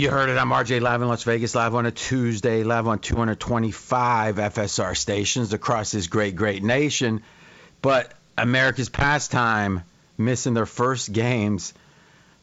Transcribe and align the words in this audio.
You 0.00 0.08
heard 0.08 0.30
it. 0.30 0.38
I'm 0.38 0.48
RJ 0.48 0.80
live 0.80 1.02
in 1.02 1.08
Las 1.08 1.24
Vegas, 1.24 1.54
live 1.54 1.74
on 1.74 1.84
a 1.84 1.90
Tuesday, 1.90 2.62
live 2.62 2.86
on 2.86 3.00
225 3.00 4.36
FSR 4.36 4.96
stations 4.96 5.52
across 5.52 5.92
this 5.92 6.06
great, 6.06 6.34
great 6.34 6.62
nation. 6.62 7.22
But 7.82 8.14
America's 8.38 8.88
pastime 8.88 9.82
missing 10.16 10.54
their 10.54 10.64
first 10.64 11.12
games 11.12 11.74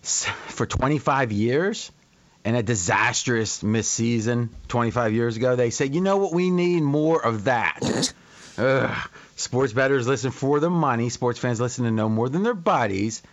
for 0.03 0.67
25 0.67 1.31
years 1.31 1.91
and 2.45 2.55
a 2.55 2.61
disastrous 2.61 3.63
missed 3.63 3.91
season 3.91 4.51
25 4.67 5.13
years 5.13 5.35
ago. 5.35 5.55
They 5.55 5.71
say, 5.71 5.87
you 5.87 6.01
know 6.01 6.17
what? 6.17 6.33
We 6.33 6.51
need 6.51 6.83
more 6.83 7.25
of 7.25 7.45
that. 7.45 8.13
Ugh. 8.59 9.09
Sports 9.35 9.73
bettors 9.73 10.07
listen 10.07 10.29
for 10.29 10.59
the 10.59 10.69
money. 10.69 11.09
Sports 11.09 11.39
fans 11.39 11.59
listen 11.59 11.85
to 11.85 11.91
no 11.91 12.07
more 12.07 12.29
than 12.29 12.43
their 12.43 12.53
buddies. 12.53 13.23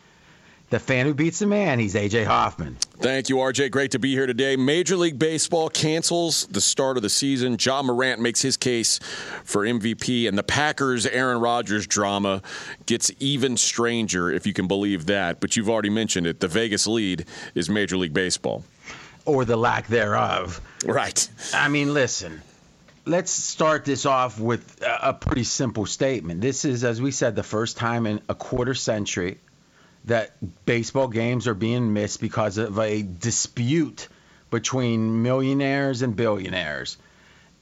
The 0.70 0.78
fan 0.80 1.06
who 1.06 1.14
beats 1.14 1.38
the 1.38 1.46
man, 1.46 1.78
he's 1.78 1.94
AJ 1.94 2.24
Hoffman. 2.24 2.76
Thank 2.98 3.28
you, 3.28 3.36
RJ. 3.36 3.70
Great 3.70 3.90
to 3.92 3.98
be 3.98 4.12
here 4.12 4.26
today. 4.26 4.56
Major 4.56 4.96
League 4.96 5.18
Baseball 5.18 5.68
cancels 5.68 6.46
the 6.46 6.60
start 6.60 6.96
of 6.96 7.02
the 7.02 7.10
season. 7.10 7.56
Ja 7.60 7.82
Morant 7.82 8.20
makes 8.20 8.40
his 8.42 8.56
case 8.56 8.98
for 9.44 9.64
MVP, 9.64 10.26
and 10.26 10.36
the 10.36 10.42
Packers 10.42 11.06
Aaron 11.06 11.38
Rodgers 11.38 11.86
drama 11.86 12.42
gets 12.86 13.12
even 13.20 13.56
stranger, 13.56 14.32
if 14.32 14.46
you 14.46 14.52
can 14.52 14.66
believe 14.66 15.06
that. 15.06 15.38
But 15.38 15.54
you've 15.54 15.68
already 15.70 15.90
mentioned 15.90 16.26
it. 16.26 16.40
The 16.40 16.48
Vegas 16.48 16.86
lead 16.86 17.26
is 17.54 17.68
Major 17.68 17.96
League 17.98 18.14
Baseball. 18.14 18.64
or 19.26 19.44
the 19.44 19.56
lack 19.56 19.86
thereof. 19.86 20.60
Right. 20.84 21.28
I 21.54 21.68
mean, 21.68 21.94
listen, 21.94 22.42
let's 23.04 23.30
start 23.30 23.84
this 23.84 24.06
off 24.06 24.40
with 24.40 24.82
a 24.82 25.10
a 25.10 25.12
pretty 25.14 25.44
simple 25.44 25.86
statement. 25.86 26.40
This 26.40 26.64
is, 26.64 26.84
as 26.84 27.00
we 27.00 27.10
said, 27.10 27.36
the 27.36 27.42
first 27.42 27.76
time 27.76 28.06
in 28.06 28.20
a 28.28 28.34
quarter 28.34 28.74
century 28.74 29.38
that 30.06 30.33
baseball 30.66 31.08
games 31.08 31.48
are 31.48 31.55
being 31.55 31.92
missed 31.92 32.20
because 32.20 32.58
of 32.58 32.78
a 32.78 33.02
dispute 33.02 34.08
between 34.50 35.22
millionaires 35.22 36.02
and 36.02 36.14
billionaires. 36.14 36.97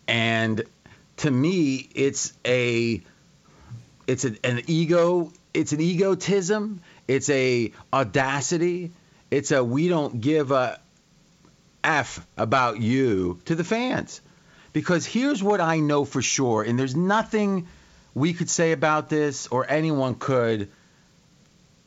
And 0.09 0.63
to 1.19 1.31
me, 1.31 1.89
it's 1.95 2.33
a 2.45 3.01
it's 4.07 4.25
an, 4.25 4.39
an 4.43 4.63
ego 4.67 5.33
it's 5.55 5.73
an 5.73 5.81
egotism. 5.81 6.81
It's 7.07 7.29
a 7.29 7.73
audacity. 7.93 8.93
It's 9.31 9.51
a 9.51 9.63
we 9.63 9.89
don't 9.89 10.21
give 10.21 10.51
a 10.51 10.81
f 11.85 12.27
about 12.37 12.81
you 12.81 13.41
to 13.47 13.55
the 13.55 13.65
fans. 13.65 14.21
Because 14.73 15.05
here's 15.05 15.43
what 15.43 15.61
i 15.61 15.81
know 15.81 16.05
for 16.05 16.23
sure 16.23 16.63
and 16.63 16.79
there's 16.79 16.97
nothing 16.97 17.69
we 18.15 18.33
could 18.33 18.49
say 18.49 18.73
about 18.73 19.11
this 19.11 19.47
or 19.49 19.71
anyone 19.71 20.15
could 20.15 20.71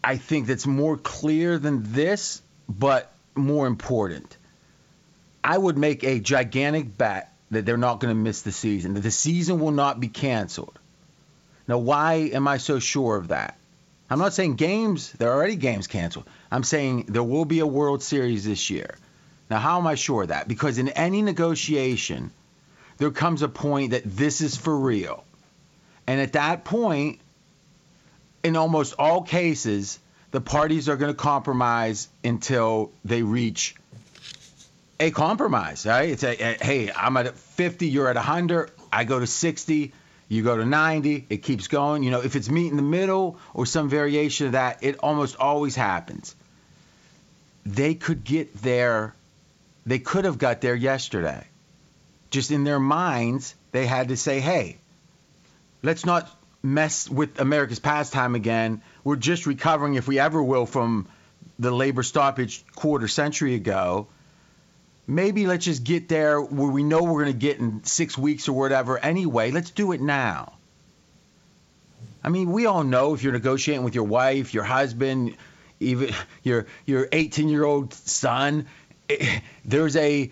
i 0.05 0.17
think 0.17 0.47
that's 0.47 0.67
more 0.67 0.97
clear 0.97 1.57
than 1.59 1.91
this 1.91 2.41
but 2.69 3.11
more 3.35 3.67
important 3.67 4.37
i 5.43 5.57
would 5.57 5.77
make 5.77 6.03
a 6.03 6.19
gigantic 6.19 6.97
bet 6.97 7.33
that 7.51 7.65
they're 7.65 7.77
not 7.77 7.99
going 7.99 8.15
to 8.15 8.21
miss 8.21 8.43
the 8.43 8.51
season 8.51 8.93
that 8.93 9.01
the 9.01 9.11
season 9.11 9.59
will 9.59 9.71
not 9.71 9.99
be 9.99 10.07
canceled 10.07 10.79
now, 11.67 11.79
why 11.79 12.29
am 12.33 12.47
I 12.47 12.57
so 12.57 12.79
sure 12.79 13.15
of 13.15 13.29
that? 13.29 13.57
I'm 14.09 14.19
not 14.19 14.33
saying 14.33 14.55
games, 14.55 15.11
there 15.13 15.31
are 15.31 15.35
already 15.35 15.55
games 15.55 15.87
canceled. 15.87 16.29
I'm 16.51 16.63
saying 16.63 17.05
there 17.07 17.23
will 17.23 17.45
be 17.45 17.59
a 17.59 17.67
World 17.67 18.03
Series 18.03 18.45
this 18.45 18.69
year. 18.69 18.95
Now, 19.49 19.59
how 19.59 19.79
am 19.79 19.87
I 19.87 19.95
sure 19.95 20.23
of 20.23 20.27
that? 20.29 20.47
Because 20.47 20.77
in 20.77 20.89
any 20.89 21.21
negotiation, 21.21 22.31
there 22.97 23.11
comes 23.11 23.41
a 23.41 23.49
point 23.49 23.91
that 23.91 24.03
this 24.05 24.41
is 24.41 24.55
for 24.55 24.77
real. 24.77 25.23
And 26.05 26.21
at 26.21 26.33
that 26.33 26.65
point, 26.65 27.19
in 28.45 28.55
almost 28.55 28.93
all 28.99 29.23
cases, 29.23 29.99
the 30.29 30.39
parties 30.39 30.87
are 30.87 30.97
going 30.97 31.11
to 31.11 31.17
compromise 31.17 32.07
until 32.23 32.91
they 33.03 33.23
reach 33.23 33.75
a 34.99 35.09
compromise, 35.09 35.83
right? 35.87 36.09
It's 36.09 36.23
a, 36.23 36.37
a 36.37 36.63
hey, 36.63 36.91
I'm 36.91 37.17
at 37.17 37.35
50, 37.35 37.87
you're 37.87 38.07
at 38.07 38.15
100, 38.15 38.71
I 38.93 39.03
go 39.03 39.19
to 39.19 39.25
60, 39.25 39.91
you 40.29 40.43
go 40.43 40.55
to 40.55 40.63
90, 40.63 41.25
it 41.27 41.37
keeps 41.37 41.67
going. 41.67 42.03
You 42.03 42.11
know, 42.11 42.21
if 42.21 42.35
it's 42.35 42.47
meet 42.47 42.69
in 42.69 42.77
the 42.77 42.83
middle 42.83 43.39
or 43.55 43.65
some 43.65 43.89
variation 43.89 44.45
of 44.45 44.51
that, 44.51 44.83
it 44.83 44.99
almost 44.99 45.37
always 45.37 45.75
happens. 45.75 46.35
They 47.65 47.95
could 47.95 48.23
get 48.23 48.61
there, 48.61 49.15
they 49.87 49.97
could 49.97 50.25
have 50.25 50.37
got 50.37 50.61
there 50.61 50.75
yesterday. 50.75 51.47
Just 52.29 52.51
in 52.51 52.63
their 52.63 52.79
minds, 52.79 53.55
they 53.71 53.87
had 53.87 54.09
to 54.09 54.17
say, 54.17 54.39
hey, 54.39 54.77
let's 55.81 56.05
not 56.05 56.29
mess 56.65 57.09
with 57.09 57.39
America's 57.39 57.79
pastime 57.79 58.35
again. 58.35 58.81
We're 59.03 59.15
just 59.15 59.45
recovering, 59.45 59.95
if 59.95 60.07
we 60.07 60.19
ever 60.19 60.41
will, 60.41 60.65
from 60.65 61.07
the 61.59 61.71
labor 61.71 62.03
stoppage 62.03 62.65
quarter 62.75 63.07
century 63.07 63.55
ago 63.55 64.07
maybe 65.07 65.45
let's 65.47 65.65
just 65.65 65.83
get 65.83 66.09
there 66.09 66.41
where 66.41 66.69
we 66.69 66.83
know 66.83 67.03
we're 67.03 67.23
going 67.23 67.33
to 67.33 67.39
get 67.39 67.59
in 67.59 67.83
six 67.83 68.17
weeks 68.17 68.47
or 68.47 68.53
whatever 68.53 68.97
anyway. 68.97 69.51
Let's 69.51 69.71
do 69.71 69.91
it 69.91 70.01
now. 70.01 70.53
I 72.23 72.29
mean, 72.29 72.51
we 72.51 72.65
all 72.65 72.83
know 72.83 73.13
if 73.13 73.21
you're 73.21 73.33
negotiating 73.33 73.83
with 73.83 73.93
your 73.93 74.05
wife, 74.05 74.53
your 74.53 74.63
husband, 74.63 75.37
even 75.79 76.13
your 76.43 76.65
your 76.85 77.07
18 77.11 77.49
year 77.49 77.63
old 77.63 77.93
son, 77.93 78.67
eh, 79.09 79.39
there's 79.63 79.95
a 79.95 80.31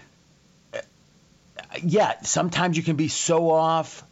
yeah. 1.81 2.21
Sometimes 2.23 2.77
you 2.77 2.83
can 2.83 2.95
be 2.95 3.07
so 3.07 3.51
off 3.51 4.03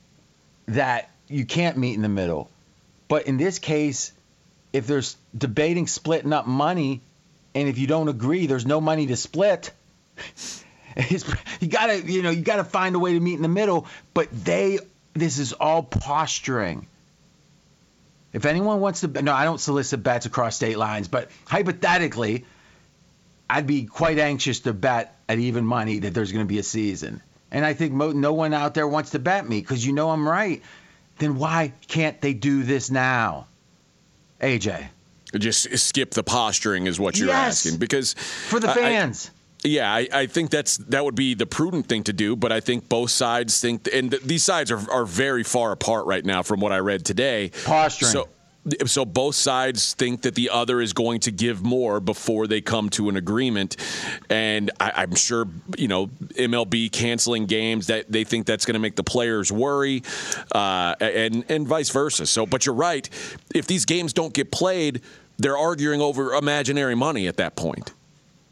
that 0.68 1.10
you 1.32 1.46
can't 1.46 1.78
meet 1.78 1.96
in 1.96 2.02
the 2.02 2.10
middle. 2.10 2.50
But 3.08 3.28
in 3.28 3.38
this 3.38 3.60
case, 3.60 4.14
if 4.74 4.88
there's 4.88 5.18
debating 5.38 5.88
splitting 5.88 6.34
up 6.34 6.48
money, 6.48 7.02
and 7.54 7.68
if 7.68 7.78
you 7.78 7.88
don't 7.88 8.08
agree, 8.08 8.48
there's 8.48 8.66
no 8.66 8.82
money 8.82 9.08
to 9.08 9.16
split. 9.16 9.72
You 11.62 11.70
gotta, 11.70 12.02
you 12.02 12.22
know, 12.22 12.32
you 12.32 12.42
gotta 12.42 12.66
find 12.66 12.96
a 12.96 13.00
way 13.00 13.14
to 13.14 13.20
meet 13.22 13.36
in 13.36 13.42
the 13.42 13.48
middle. 13.48 13.88
But 14.14 14.28
they, 14.44 14.80
this 15.14 15.38
is 15.40 15.54
all 15.54 15.84
posturing. 15.84 16.86
If 18.34 18.46
anyone 18.46 18.82
wants 18.82 19.00
to, 19.00 19.08
no, 19.08 19.34
I 19.34 19.46
don't 19.46 19.60
solicit 19.60 20.04
bets 20.04 20.26
across 20.26 20.58
state 20.58 20.78
lines, 20.78 21.08
but 21.08 21.30
hypothetically, 21.46 22.46
I'd 23.50 23.68
be 23.68 23.86
quite 23.86 24.20
anxious 24.20 24.62
to 24.62 24.74
bet 24.74 25.16
at 25.28 25.40
even 25.40 25.66
money 25.66 26.00
that 26.00 26.14
there's 26.14 26.32
going 26.32 26.46
to 26.46 26.50
be 26.50 26.60
a 26.60 26.64
season. 26.64 27.22
And 27.52 27.66
I 27.66 27.74
think 27.74 27.92
mo- 27.92 28.12
no 28.12 28.34
one 28.34 28.54
out 28.54 28.74
there 28.74 28.88
wants 28.88 29.12
to 29.12 29.20
bet 29.20 29.48
me 29.48 29.60
because 29.60 29.86
you 29.86 29.92
know 29.92 30.10
I'm 30.10 30.28
right. 30.28 30.62
Then 31.22 31.38
why 31.38 31.72
can't 31.88 32.20
they 32.20 32.34
do 32.34 32.64
this 32.64 32.90
now? 32.90 33.46
AJ, 34.42 34.88
Just 35.38 35.78
skip 35.78 36.12
the 36.12 36.24
posturing 36.24 36.88
is 36.88 37.00
what 37.00 37.18
you're 37.20 37.28
Yes. 37.28 37.64
asking 37.64 37.78
because 37.80 38.14
for 38.50 38.60
the 38.60 38.68
I- 38.70 38.72
I- 38.72 38.76
fans. 38.76 39.30
Yeah, 39.64 39.94
I, 39.94 40.08
I 40.12 40.26
think 40.26 40.50
that's 40.50 40.78
that 40.90 41.06
would 41.06 41.14
be 41.14 41.36
the 41.36 41.46
prudent 41.46 41.86
thing 41.86 42.04
to 42.06 42.14
do, 42.14 42.36
but 42.36 42.52
I 42.52 42.60
think 42.60 42.90
both 42.90 43.12
sides 43.12 43.60
think, 43.62 43.88
and 43.94 44.10
th- 44.10 44.24
these 44.24 44.44
sides 44.44 44.72
are, 44.72 44.82
are 44.92 45.06
very 45.06 45.44
far 45.44 45.72
apart 45.72 46.08
right 46.08 46.26
now 46.26 46.42
from 46.42 46.60
what 46.60 46.72
I 46.72 46.80
read 46.80 47.06
today. 47.06 47.52
Posturing. 47.64 48.12
So, 48.12 48.28
so 48.86 49.06
both 49.06 49.36
sides 49.36 49.94
think 49.94 50.22
that 50.22 50.36
the 50.36 50.52
other 50.52 50.82
is 50.82 50.94
going 50.94 51.20
to 51.22 51.32
give 51.32 51.64
more 51.64 52.00
before 52.00 52.46
they 52.46 52.62
come 52.62 52.90
to 52.92 53.10
an 53.10 53.18
agreement, 53.18 53.76
and 54.30 54.70
I, 54.80 54.92
I'm 54.98 55.16
sure 55.16 55.48
you 55.78 55.88
know 55.88 56.08
MLB 56.08 56.92
canceling 56.92 57.48
games 57.48 57.88
that 57.88 58.12
they 58.12 58.24
think 58.24 58.46
that's 58.46 58.66
going 58.66 58.76
to 58.76 58.80
make 58.80 58.96
the 58.96 59.04
players 59.04 59.52
worry, 59.52 60.04
uh, 60.54 60.96
and 61.00 61.44
and 61.50 61.68
vice 61.68 61.90
versa. 61.90 62.28
So, 62.28 62.46
but 62.46 62.66
you're 62.66 62.76
right. 62.76 63.10
If 63.54 63.66
these 63.66 63.86
games 63.86 64.14
don't 64.14 64.34
get 64.34 64.52
played, 64.52 65.02
they're 65.38 65.58
arguing 65.58 66.02
over 66.02 66.34
imaginary 66.34 66.96
money 66.96 67.28
at 67.28 67.38
that 67.38 67.56
point. 67.56 67.92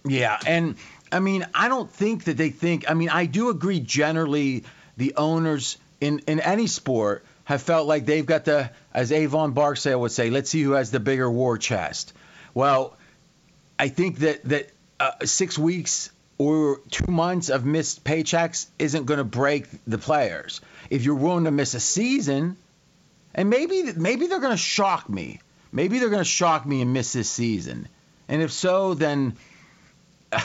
Yeah, 0.06 0.40
and 0.48 0.76
I 1.12 1.20
mean, 1.20 1.46
I 1.54 1.68
don't 1.68 1.90
think 1.90 2.24
that 2.24 2.38
they 2.38 2.50
think. 2.50 2.90
I 2.90 2.96
mean, 2.96 3.10
I 3.10 3.28
do 3.28 3.50
agree 3.50 3.80
generally 3.80 4.64
the 4.98 5.14
owners 5.18 5.78
in 6.02 6.20
in 6.26 6.40
any 6.40 6.66
sport 6.66 7.24
have 7.50 7.64
felt 7.64 7.88
like 7.88 8.06
they've 8.06 8.28
got 8.28 8.46
the, 8.46 8.70
as 8.94 9.12
Avon 9.12 9.54
Barksdale 9.54 10.02
would 10.02 10.12
say, 10.12 10.30
let's 10.30 10.52
see 10.52 10.62
who 10.62 10.74
has 10.74 10.92
the 10.92 11.00
bigger 11.00 11.30
war 11.30 11.58
chest. 11.58 12.14
Well, 12.54 12.96
I 13.80 13.88
think 13.88 14.20
that 14.20 14.44
that 14.44 14.70
uh, 15.00 15.26
six 15.26 15.58
weeks 15.58 16.12
or 16.38 16.80
two 16.92 17.12
months 17.12 17.50
of 17.50 17.66
missed 17.66 18.04
paychecks 18.04 18.68
isn't 18.78 19.08
going 19.08 19.18
to 19.18 19.24
break 19.24 19.66
the 19.88 19.98
players. 19.98 20.62
If 20.92 21.04
you're 21.04 21.16
willing 21.16 21.46
to 21.46 21.52
miss 21.52 21.74
a 21.74 21.80
season, 21.80 22.56
and 23.34 23.50
maybe 23.50 23.94
maybe 23.96 24.28
they're 24.28 24.42
going 24.42 24.52
to 24.52 24.58
shock 24.58 25.10
me. 25.10 25.42
Maybe 25.72 25.98
they're 25.98 26.10
going 26.10 26.20
to 26.20 26.26
shock 26.26 26.68
me 26.68 26.84
and 26.84 26.94
miss 26.94 27.14
this 27.14 27.32
season. 27.32 27.88
And 28.28 28.44
if 28.44 28.52
so, 28.52 28.94
then 28.94 29.36
uh, 30.32 30.40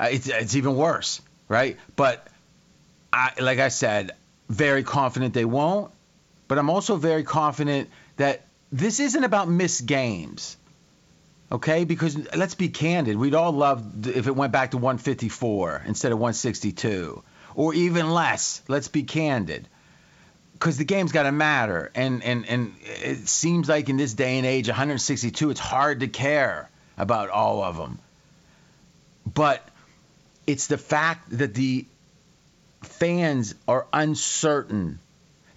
it's, 0.00 0.26
it's 0.28 0.56
even 0.56 0.76
worse, 0.76 1.20
right? 1.46 1.76
But 1.94 2.26
I, 3.12 3.32
like 3.38 3.58
I 3.58 3.68
said, 3.68 4.12
very 4.48 4.82
confident 4.82 5.34
they 5.34 5.44
won't. 5.44 5.92
But 6.48 6.58
I'm 6.58 6.70
also 6.70 6.96
very 6.96 7.22
confident 7.22 7.90
that 8.16 8.46
this 8.72 9.00
isn't 9.00 9.22
about 9.22 9.48
missed 9.48 9.86
games. 9.86 10.56
Okay, 11.50 11.84
because 11.84 12.34
let's 12.34 12.54
be 12.54 12.68
candid, 12.68 13.16
we'd 13.16 13.34
all 13.34 13.52
love 13.52 14.06
if 14.06 14.26
it 14.26 14.36
went 14.36 14.52
back 14.52 14.72
to 14.72 14.76
154 14.76 15.84
instead 15.86 16.12
of 16.12 16.18
162, 16.18 17.22
or 17.54 17.72
even 17.72 18.10
less. 18.10 18.60
Let's 18.68 18.88
be 18.88 19.04
candid, 19.04 19.66
because 20.52 20.76
the 20.76 20.84
game's 20.84 21.12
got 21.12 21.22
to 21.22 21.32
matter, 21.32 21.90
and 21.94 22.22
and 22.22 22.44
and 22.46 22.74
it 22.82 23.28
seems 23.28 23.66
like 23.66 23.88
in 23.88 23.96
this 23.96 24.12
day 24.12 24.36
and 24.36 24.46
age, 24.46 24.68
162, 24.68 25.48
it's 25.48 25.58
hard 25.58 26.00
to 26.00 26.08
care 26.08 26.68
about 26.98 27.30
all 27.30 27.62
of 27.62 27.78
them. 27.78 27.98
But 29.24 29.66
it's 30.46 30.66
the 30.66 30.78
fact 30.78 31.30
that 31.38 31.54
the 31.54 31.86
fans 32.82 33.54
are 33.66 33.86
uncertain. 33.90 34.98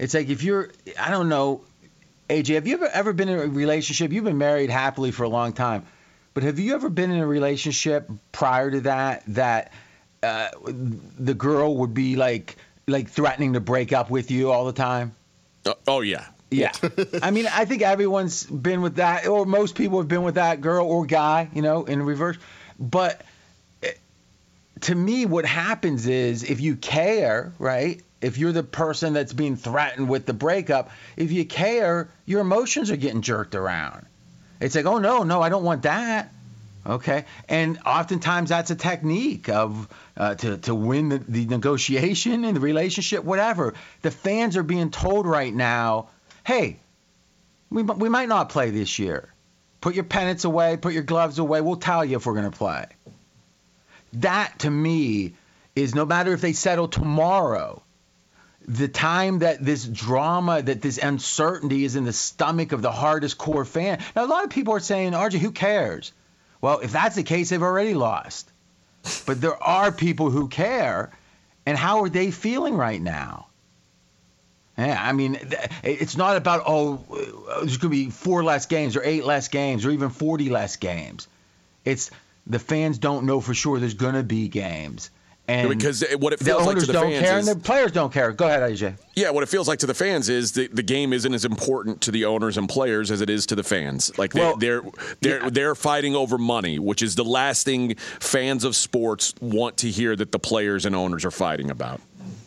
It's 0.02 0.16
like 0.16 0.30
if 0.30 0.42
you're, 0.42 0.72
I 1.00 1.12
don't 1.12 1.30
know, 1.30 1.62
AJ, 2.28 2.56
have 2.56 2.66
you 2.66 2.74
ever 2.74 2.88
ever 2.88 3.14
been 3.14 3.30
in 3.30 3.38
a 3.38 3.46
relationship? 3.46 4.12
You've 4.12 4.24
been 4.24 4.40
married 4.40 4.72
happily 4.72 5.12
for 5.12 5.24
a 5.24 5.30
long 5.30 5.54
time, 5.54 5.86
but 6.34 6.42
have 6.42 6.58
you 6.58 6.74
ever 6.74 6.90
been 6.90 7.12
in 7.12 7.20
a 7.20 7.28
relationship 7.28 8.10
prior 8.32 8.72
to 8.72 8.82
that 8.82 9.22
that 9.28 9.72
uh, 10.24 10.48
the 10.66 11.36
girl 11.36 11.78
would 11.78 11.94
be 11.94 12.16
like 12.16 12.58
like 12.88 13.10
threatening 13.10 13.54
to 13.54 13.60
break 13.60 13.94
up 13.94 14.10
with 14.10 14.32
you 14.32 14.52
all 14.52 14.66
the 14.66 14.74
time? 14.74 15.16
Uh, 15.68 15.76
oh 15.88 16.02
yeah. 16.02 16.26
Yeah. 16.50 16.72
I 17.22 17.30
mean, 17.30 17.46
I 17.54 17.66
think 17.66 17.84
everyone's 17.84 18.44
been 18.44 18.82
with 18.82 18.96
that, 18.96 19.28
or 19.28 19.46
most 19.46 19.76
people 19.76 20.00
have 20.00 20.08
been 20.08 20.24
with 20.24 20.36
that 20.36 20.62
girl 20.62 20.88
or 20.88 21.06
guy, 21.06 21.48
you 21.54 21.62
know, 21.62 21.86
in 21.86 22.02
reverse. 22.02 22.38
But 22.80 23.22
eh, 23.84 23.92
to 24.82 24.96
me, 24.96 25.28
what 25.28 25.46
happens 25.46 26.08
is 26.08 26.42
if 26.42 26.60
you 26.60 26.76
care, 26.76 27.54
right? 27.60 28.02
If 28.22 28.38
you're 28.38 28.52
the 28.52 28.64
person 28.64 29.14
that's 29.14 29.34
being 29.34 29.56
threatened 29.56 30.08
with 30.08 30.26
the 30.26 30.34
breakup, 30.34 30.92
if 31.18 31.32
you 31.32 31.46
care, 31.46 32.10
your 32.26 32.42
emotions 32.42 32.92
are 32.92 32.96
getting 32.96 33.22
jerked 33.22 33.56
around. 33.56 34.06
It's 34.60 34.76
like, 34.76 34.86
oh 34.86 35.00
no, 35.00 35.24
no, 35.24 35.42
I 35.42 35.50
don't 35.50 35.64
want 35.64 35.84
that. 35.84 36.32
Okay, 36.86 37.26
and 37.48 37.80
oftentimes 37.86 38.50
that's 38.50 38.72
a 38.72 38.76
technique 38.76 39.50
of 39.50 39.88
uh, 40.18 40.34
to 40.36 40.58
to 40.60 40.74
win 40.74 41.10
the, 41.10 41.20
the 41.20 41.46
negotiation 41.46 42.44
and 42.44 42.56
the 42.56 42.60
relationship, 42.60 43.24
whatever. 43.24 43.76
The 44.02 44.10
fans 44.10 44.58
are 44.58 44.64
being 44.64 44.90
told 44.90 45.28
right 45.28 45.54
now, 45.54 46.10
hey, 46.44 46.78
we 47.70 47.84
we 47.84 48.10
might 48.10 48.30
not 48.30 48.50
play 48.50 48.72
this 48.72 48.98
year. 48.98 49.32
Put 49.80 49.96
your 49.96 50.04
pennants 50.04 50.44
away, 50.44 50.78
put 50.78 50.94
your 50.94 51.04
gloves 51.04 51.40
away. 51.40 51.62
We'll 51.62 51.76
tell 51.76 52.06
you 52.06 52.18
if 52.18 52.26
we're 52.26 52.36
going 52.36 52.52
to 52.52 52.58
play. 52.58 52.86
That 54.14 54.60
to 54.60 54.70
me 54.70 55.34
is 55.76 55.96
no 55.96 56.06
matter 56.06 56.34
if 56.34 56.42
they 56.42 56.54
settle 56.54 56.88
tomorrow, 56.88 57.82
the 58.68 58.88
time 58.88 59.40
that 59.40 59.64
this 59.64 59.86
drama, 59.86 60.62
that 60.62 60.82
this 60.82 60.98
uncertainty 60.98 61.84
is 61.84 61.96
in 61.96 62.04
the 62.04 62.14
stomach 62.14 62.72
of 62.72 62.82
the 62.82 62.92
hardest 62.92 63.38
core 63.38 63.66
fan. 63.66 64.00
Now, 64.16 64.26
a 64.26 64.28
lot 64.28 64.44
of 64.44 64.50
people 64.50 64.76
are 64.76 64.80
saying, 64.80 65.14
RJ, 65.14 65.40
who 65.40 65.52
cares? 65.52 66.14
Well, 66.62 66.80
if 66.80 66.92
that's 66.92 67.16
the 67.16 67.24
case, 67.24 67.50
they've 67.50 67.62
already 67.62 67.94
lost. 67.94 68.52
But 69.26 69.42
there 69.42 69.62
are 69.62 69.92
people 69.92 70.30
who 70.30 70.48
care, 70.48 71.12
and 71.66 71.78
how 71.78 72.04
are 72.04 72.10
they 72.10 72.30
feeling 72.30 72.76
right 72.76 73.02
now? 73.02 73.48
Yeah, 74.78 74.98
I 75.00 75.12
mean, 75.12 75.38
it's 75.84 76.18
not 76.18 76.38
about 76.38 76.64
oh, 76.66 77.04
there's 77.60 77.78
going 77.78 77.92
to 77.92 78.06
be 78.06 78.10
four 78.10 78.44
less 78.44 78.66
games 78.68 78.96
or 78.96 79.04
eight 79.04 79.26
less 79.26 79.48
games 79.48 79.86
or 79.86 79.92
even 79.92 80.10
40 80.10 80.50
less 80.50 80.78
games. 80.78 81.28
It's 81.84 82.10
the 82.48 82.60
fans 82.60 82.98
don't 82.98 83.26
know 83.26 83.42
for 83.42 83.54
sure 83.54 83.80
there's 83.80 83.96
going 83.96 84.16
to 84.16 84.24
be 84.24 84.48
games. 84.48 85.10
And 85.48 85.68
because 85.68 86.04
what 86.20 86.32
it 86.34 86.40
feels 86.40 86.66
like 86.66 86.78
to 86.78 86.86
the 86.86 86.94
don't 86.94 87.12
fans 87.12 87.26
care 87.26 87.38
is, 87.40 87.48
and 87.48 87.60
the 87.60 87.64
players 87.64 87.92
don't 87.92 88.14
care. 88.14 88.32
Go 88.32 88.46
ahead, 88.46 88.62
AJ. 88.62 88.96
yeah, 89.16 89.32
what 89.32 89.44
it 89.44 89.50
feels 89.50 89.68
like 89.68 89.80
to 89.80 89.88
the 89.88 89.94
fans 89.94 90.30
is 90.30 90.54
the, 90.54 90.68
the 90.68 90.84
game 90.84 91.12
isn't 91.12 91.34
as 91.34 91.44
important 91.44 92.00
to 92.02 92.12
the 92.12 92.26
owners 92.26 92.58
and 92.58 92.70
players 92.70 93.12
as 93.12 93.20
it 93.22 93.30
is 93.30 93.48
to 93.48 93.56
the 93.56 93.64
fans. 93.64 94.18
Like 94.18 94.34
they, 94.34 94.40
Well, 94.40 94.56
they're 94.56 94.82
they're 95.20 95.44
yeah. 95.44 95.50
they're 95.50 95.76
fighting 95.76 96.16
over 96.16 96.38
money, 96.38 96.80
which 96.80 97.02
is 97.02 97.16
the 97.16 97.26
last 97.26 97.66
thing 97.66 97.96
fans 97.96 98.64
of 98.64 98.76
sports 98.76 99.34
want 99.42 99.78
to 99.78 99.90
hear 99.90 100.16
that 100.16 100.32
the 100.32 100.40
players 100.40 100.86
and 100.86 100.96
owners 100.96 101.26
are 101.26 101.32
fighting 101.32 101.70
about. 101.70 102.00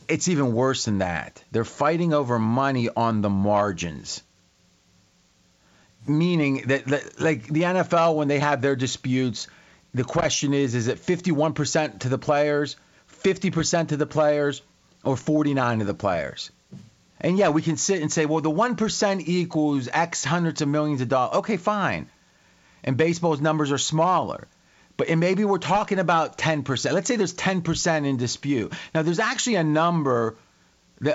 It's 0.09 0.29
even 0.29 0.55
worse 0.55 0.85
than 0.85 0.99
that. 0.99 1.43
They're 1.51 1.65
fighting 1.65 2.15
over 2.15 2.39
money 2.39 2.89
on 2.95 3.23
the 3.23 3.31
margins. 3.31 4.23
Meaning 6.07 6.65
that, 6.67 6.85
that 6.87 7.21
like 7.21 7.47
the 7.49 7.63
NFL 7.63 8.17
when 8.17 8.29
they 8.29 8.39
have 8.39 8.61
their 8.61 8.77
disputes, 8.77 9.49
the 9.95 10.05
question 10.05 10.53
is 10.53 10.75
is 10.75 10.89
it 10.89 10.99
51% 10.99 12.01
to 12.01 12.09
the 12.09 12.19
players, 12.19 12.77
50% 13.23 13.89
to 13.89 13.97
the 13.97 14.07
players, 14.07 14.63
or 15.05 15.17
49 15.17 15.79
to 15.79 15.85
the 15.85 15.95
players? 15.95 16.51
And 17.21 17.39
yeah, 17.39 17.49
we 17.49 17.63
can 17.63 17.77
sit 17.77 18.03
and 18.03 18.13
say, 18.13 18.27
well, 18.27 18.43
the 18.43 18.51
1% 18.51 19.23
equals 19.27 19.89
X 19.91 20.25
hundreds 20.25 20.61
of 20.61 20.69
millions 20.69 21.01
of 21.01 21.09
dollars. 21.09 21.37
Okay, 21.39 21.57
fine. 21.57 22.11
And 22.83 22.99
baseball's 22.99 23.41
numbers 23.41 23.73
are 23.73 23.79
smaller. 23.79 24.47
But 24.97 25.09
and 25.09 25.21
maybe 25.21 25.45
we're 25.45 25.59
talking 25.59 25.99
about 25.99 26.37
10%. 26.39 26.93
Let's 26.93 27.09
say 27.09 27.17
there's 27.17 27.35
10% 27.35 28.07
in 28.07 28.17
dispute. 28.17 28.73
Now, 28.95 29.03
there's 29.03 29.19
actually 29.19 29.57
a 29.57 29.65
number 29.65 30.37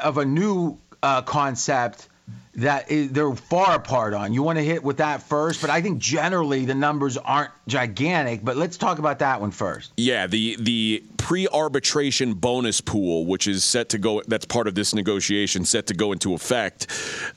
of 0.01 0.17
a 0.17 0.25
new 0.25 0.79
uh, 1.03 1.21
concept 1.21 2.08
that 2.55 2.91
is, 2.91 3.11
they're 3.11 3.33
far 3.35 3.75
apart 3.75 4.13
on. 4.13 4.33
You 4.33 4.43
want 4.43 4.57
to 4.57 4.63
hit 4.63 4.83
with 4.83 4.97
that 4.97 5.21
first, 5.23 5.61
but 5.61 5.69
I 5.69 5.81
think 5.81 5.99
generally 5.99 6.65
the 6.65 6.75
numbers 6.75 7.17
aren't 7.17 7.51
gigantic. 7.67 8.43
But 8.43 8.57
let's 8.57 8.75
talk 8.75 8.99
about 8.99 9.19
that 9.19 9.39
one 9.39 9.51
first. 9.51 9.93
Yeah, 9.97 10.27
the 10.27 10.57
the 10.59 11.03
pre-arbitration 11.17 12.33
bonus 12.33 12.81
pool, 12.81 13.25
which 13.25 13.47
is 13.47 13.63
set 13.63 13.89
to 13.89 13.97
go, 13.97 14.21
that's 14.27 14.45
part 14.45 14.67
of 14.67 14.73
this 14.73 14.95
negotiation, 14.95 15.63
set 15.63 15.85
to 15.87 15.93
go 15.93 16.11
into 16.11 16.33
effect. 16.33 16.87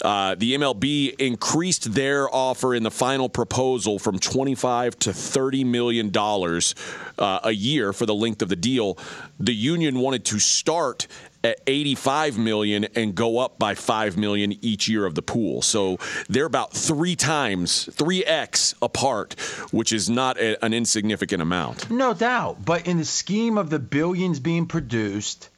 Uh, 0.02 0.34
the 0.34 0.54
MLB 0.54 1.14
increased 1.20 1.92
their 1.92 2.34
offer 2.34 2.75
in 2.75 2.82
the 2.82 2.90
final 2.90 3.28
proposal 3.28 3.99
from 3.99 4.18
25 4.18 4.99
to 5.00 5.12
30 5.12 5.64
million 5.64 6.11
dollars 6.11 6.75
uh, 7.18 7.40
a 7.44 7.52
year 7.52 7.92
for 7.92 8.06
the 8.06 8.14
length 8.14 8.42
of 8.42 8.49
the 8.49 8.56
deal. 8.56 8.99
The 9.38 9.54
union 9.54 9.99
wanted 9.99 10.25
to 10.26 10.38
start 10.38 11.06
at 11.44 11.61
85 11.66 12.38
million 12.38 12.84
and 12.94 13.14
go 13.14 13.38
up 13.38 13.58
by 13.58 13.75
5 13.75 14.16
million 14.16 14.52
each 14.64 14.88
year 14.88 15.06
of 15.06 15.14
the 15.14 15.22
pool. 15.22 15.62
So 15.62 15.99
they're 16.28 16.46
about 16.46 16.72
3 16.72 17.16
times, 17.16 17.88
3x 17.92 18.75
apart, 18.80 19.34
which 19.70 19.92
is 19.92 20.08
not 20.08 20.38
a, 20.38 20.62
an 20.64 20.72
insignificant 20.72 21.42
amount. 21.42 21.90
No 21.90 22.14
doubt. 22.14 22.64
But 22.64 22.87
in 22.87 22.99
the 22.99 23.04
scheme 23.04 23.58
of 23.58 23.70
the 23.70 23.78
billions 23.78 24.40
being 24.40 24.66
produced, 24.66 25.49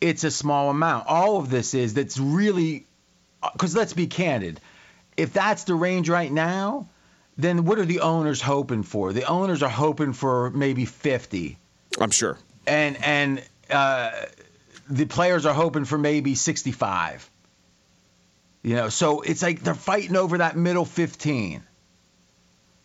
it's 0.00 0.24
a 0.24 0.30
small 0.30 0.70
amount. 0.70 1.06
All 1.08 1.38
of 1.38 1.50
this 1.50 1.72
is 1.74 1.94
that's 1.94 2.18
really, 2.18 2.86
uh, 3.42 3.50
because 3.52 3.74
let's 3.74 3.94
be 3.94 4.06
candid. 4.06 4.60
If 5.16 5.32
that's 5.32 5.64
the 5.64 5.74
range 5.74 6.08
right 6.08 6.30
now, 6.30 6.88
then 7.36 7.64
what 7.64 7.78
are 7.78 7.84
the 7.84 8.00
owners 8.00 8.40
hoping 8.40 8.82
for? 8.82 9.12
The 9.12 9.24
owners 9.24 9.62
are 9.62 9.70
hoping 9.70 10.12
for 10.12 10.50
maybe 10.50 10.84
50. 10.84 11.56
I'm 12.00 12.10
sure. 12.10 12.38
and 12.66 12.96
and 13.02 13.42
uh, 13.74 14.12
the 14.88 15.06
players 15.06 15.46
are 15.46 15.54
hoping 15.54 15.84
for 15.84 15.98
maybe 15.98 16.34
65. 16.34 17.30
You 18.62 18.76
know, 18.76 18.88
so 18.88 19.20
it's 19.20 19.42
like 19.42 19.60
they're 19.60 19.74
fighting 19.74 20.16
over 20.16 20.38
that 20.38 20.56
middle 20.56 20.84
15. 20.84 21.62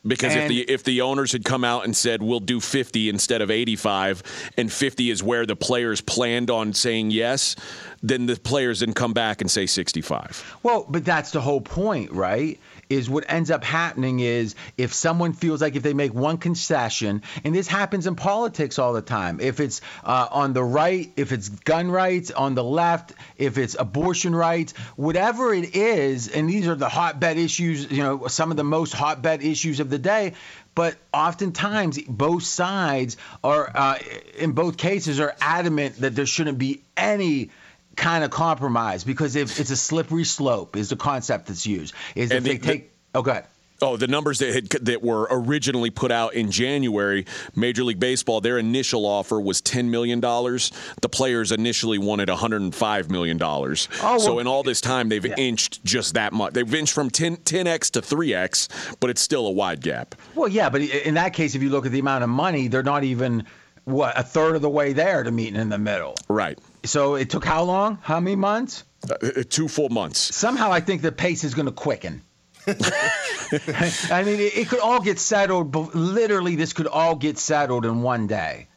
Because 0.06 0.34
if 0.34 0.48
the 0.48 0.62
if 0.62 0.84
the 0.84 1.02
owners 1.02 1.34
had 1.34 1.44
come 1.44 1.66
out 1.66 1.84
and 1.84 1.96
said 1.96 2.24
we'll 2.24 2.40
do 2.40 2.62
50 2.62 3.10
instead 3.10 3.42
of 3.42 3.52
85, 3.52 4.24
and 4.58 4.72
50 4.72 5.10
is 5.10 5.22
where 5.22 5.46
the 5.46 5.58
players 5.58 6.00
planned 6.00 6.50
on 6.50 6.74
saying 6.74 7.12
yes, 7.12 7.58
then 8.02 8.26
the 8.26 8.38
players 8.38 8.80
then 8.80 8.94
come 8.94 9.12
back 9.12 9.42
and 9.42 9.52
say 9.52 9.66
65. 9.66 10.58
Well, 10.64 10.86
but 10.88 11.04
that's 11.04 11.32
the 11.32 11.42
whole 11.42 11.60
point, 11.60 12.12
right? 12.12 12.60
Is 12.90 13.08
what 13.08 13.26
ends 13.28 13.52
up 13.52 13.64
happening 13.64 14.20
is 14.20 14.56
if 14.76 14.96
someone 14.96 15.34
feels 15.34 15.62
like 15.62 15.76
if 15.76 15.84
they 15.84 15.94
make 15.94 16.12
one 16.12 16.40
concession, 16.40 17.22
and 17.44 17.54
this 17.54 17.68
happens 17.68 18.08
in 18.08 18.16
politics 18.16 18.80
all 18.80 18.94
the 18.94 19.04
time, 19.04 19.40
if 19.40 19.60
it's 19.60 19.82
uh, 20.04 20.28
on 20.32 20.54
the 20.54 20.64
right, 20.64 21.12
if 21.16 21.32
it's 21.32 21.50
gun 21.50 21.92
rights, 21.92 22.32
on 22.32 22.56
the 22.56 22.64
left, 22.64 23.14
if 23.38 23.60
it's 23.60 23.76
abortion 23.78 24.36
rights, 24.36 24.74
whatever 24.96 25.54
it 25.54 25.76
is, 25.76 26.30
and 26.30 26.50
these 26.50 26.68
are 26.68 26.74
the 26.74 26.90
hotbed 26.90 27.38
issues, 27.38 27.92
you 27.92 28.02
know, 28.02 28.26
some 28.26 28.50
of 28.50 28.58
the 28.58 28.64
most 28.64 28.94
hotbed 28.94 29.44
issues 29.44 29.80
of 29.80 29.92
the 29.92 30.00
day. 30.00 30.34
But 30.74 30.96
oftentimes, 31.14 32.02
both 32.08 32.42
sides 32.44 33.18
are, 33.44 33.70
uh, 33.72 34.00
in 34.38 34.54
both 34.54 34.78
cases, 34.78 35.20
are 35.20 35.36
adamant 35.42 35.98
that 35.98 36.16
there 36.16 36.26
shouldn't 36.26 36.58
be 36.58 36.82
any 36.98 37.52
kind 38.00 38.24
of 38.24 38.32
compromise 38.32 39.04
because 39.04 39.36
if 39.36 39.60
it's 39.60 39.70
a 39.70 39.76
slippery 39.78 40.24
slope 40.24 40.76
is 40.76 40.90
the 40.90 40.96
concept 40.96 41.48
that's 41.48 41.66
used. 41.68 41.94
Is 42.16 42.32
if 42.32 42.38
And 42.38 42.46
the- 42.46 42.58
they 42.58 42.58
take, 42.58 42.92
oh, 43.14 43.22
go 43.22 43.32
ahead. 43.32 43.46
Oh, 43.82 43.96
the 43.96 44.08
numbers 44.08 44.40
that 44.40 44.54
had, 44.54 44.70
that 44.88 45.02
were 45.02 45.26
originally 45.32 45.90
put 45.90 46.12
out 46.12 46.34
in 46.34 46.52
January, 46.52 47.26
Major 47.56 47.86
League 47.86 47.98
Baseball, 47.98 48.42
their 48.42 48.58
initial 48.58 49.06
offer 49.06 49.40
was 49.40 49.62
ten 49.62 49.90
million 49.90 50.20
dollars. 50.20 50.74
The 51.02 51.08
players 51.08 51.54
initially 51.54 51.98
wanted 51.98 52.28
one 52.28 52.38
hundred 52.38 52.62
and 52.62 52.76
five 52.76 53.10
million 53.10 53.38
dollars. 53.38 53.88
Oh, 54.04 54.18
so 54.18 54.32
well- 54.32 54.40
in 54.40 54.48
all 54.48 54.64
this 54.64 54.82
time, 54.82 55.08
they've 55.08 55.26
inched 55.38 55.82
just 55.86 56.16
that 56.16 56.34
much. 56.34 56.52
They've 56.56 56.74
inched 56.76 56.92
from 56.94 57.10
10, 57.10 57.38
10x 57.38 57.92
to 57.92 58.02
three 58.02 58.34
x, 58.34 58.68
but 59.00 59.10
it's 59.10 59.22
still 59.22 59.48
a 59.48 59.52
wide 59.52 59.80
gap. 59.80 60.14
Well, 60.36 60.50
yeah, 60.50 60.70
but 60.70 60.82
in 60.82 61.14
that 61.14 61.32
case, 61.34 61.56
if 61.56 61.64
you 61.64 61.70
look 61.70 61.86
at 61.86 61.94
the 61.94 62.00
amount 62.00 62.26
of 62.26 62.30
money, 62.30 62.68
they're 62.68 62.84
not 62.84 63.06
even 63.06 63.46
what 63.86 64.20
a 64.20 64.24
third 64.24 64.58
of 64.58 64.62
the 64.62 64.70
way 64.70 64.92
there 64.92 65.24
to 65.24 65.32
meeting 65.32 65.56
in 65.56 65.70
the 65.70 65.78
middle. 65.80 66.16
Right. 66.28 66.60
So 66.90 67.16
it 67.16 67.30
took 67.30 67.46
how 67.46 67.64
long? 67.64 68.00
How 68.02 68.20
many 68.20 68.36
months? 68.36 68.84
Uh, 69.10 69.16
uh, 69.22 69.44
two 69.48 69.68
full 69.68 69.90
months. 69.90 70.36
Somehow, 70.36 70.72
I 70.72 70.80
think 70.80 71.02
the 71.02 71.12
pace 71.12 71.44
is 71.44 71.54
going 71.54 71.68
to 71.68 71.72
quicken. 71.72 72.24
I 72.68 74.24
mean, 74.26 74.40
it, 74.40 74.58
it 74.58 74.70
could 74.70 74.80
all 74.80 75.00
get 75.02 75.20
settled. 75.20 75.72
but 75.72 75.96
Literally, 75.96 76.56
this 76.56 76.74
could 76.74 76.88
all 76.88 77.16
get 77.16 77.38
settled 77.38 77.86
in 77.86 78.02
one 78.02 78.28
day 78.28 78.68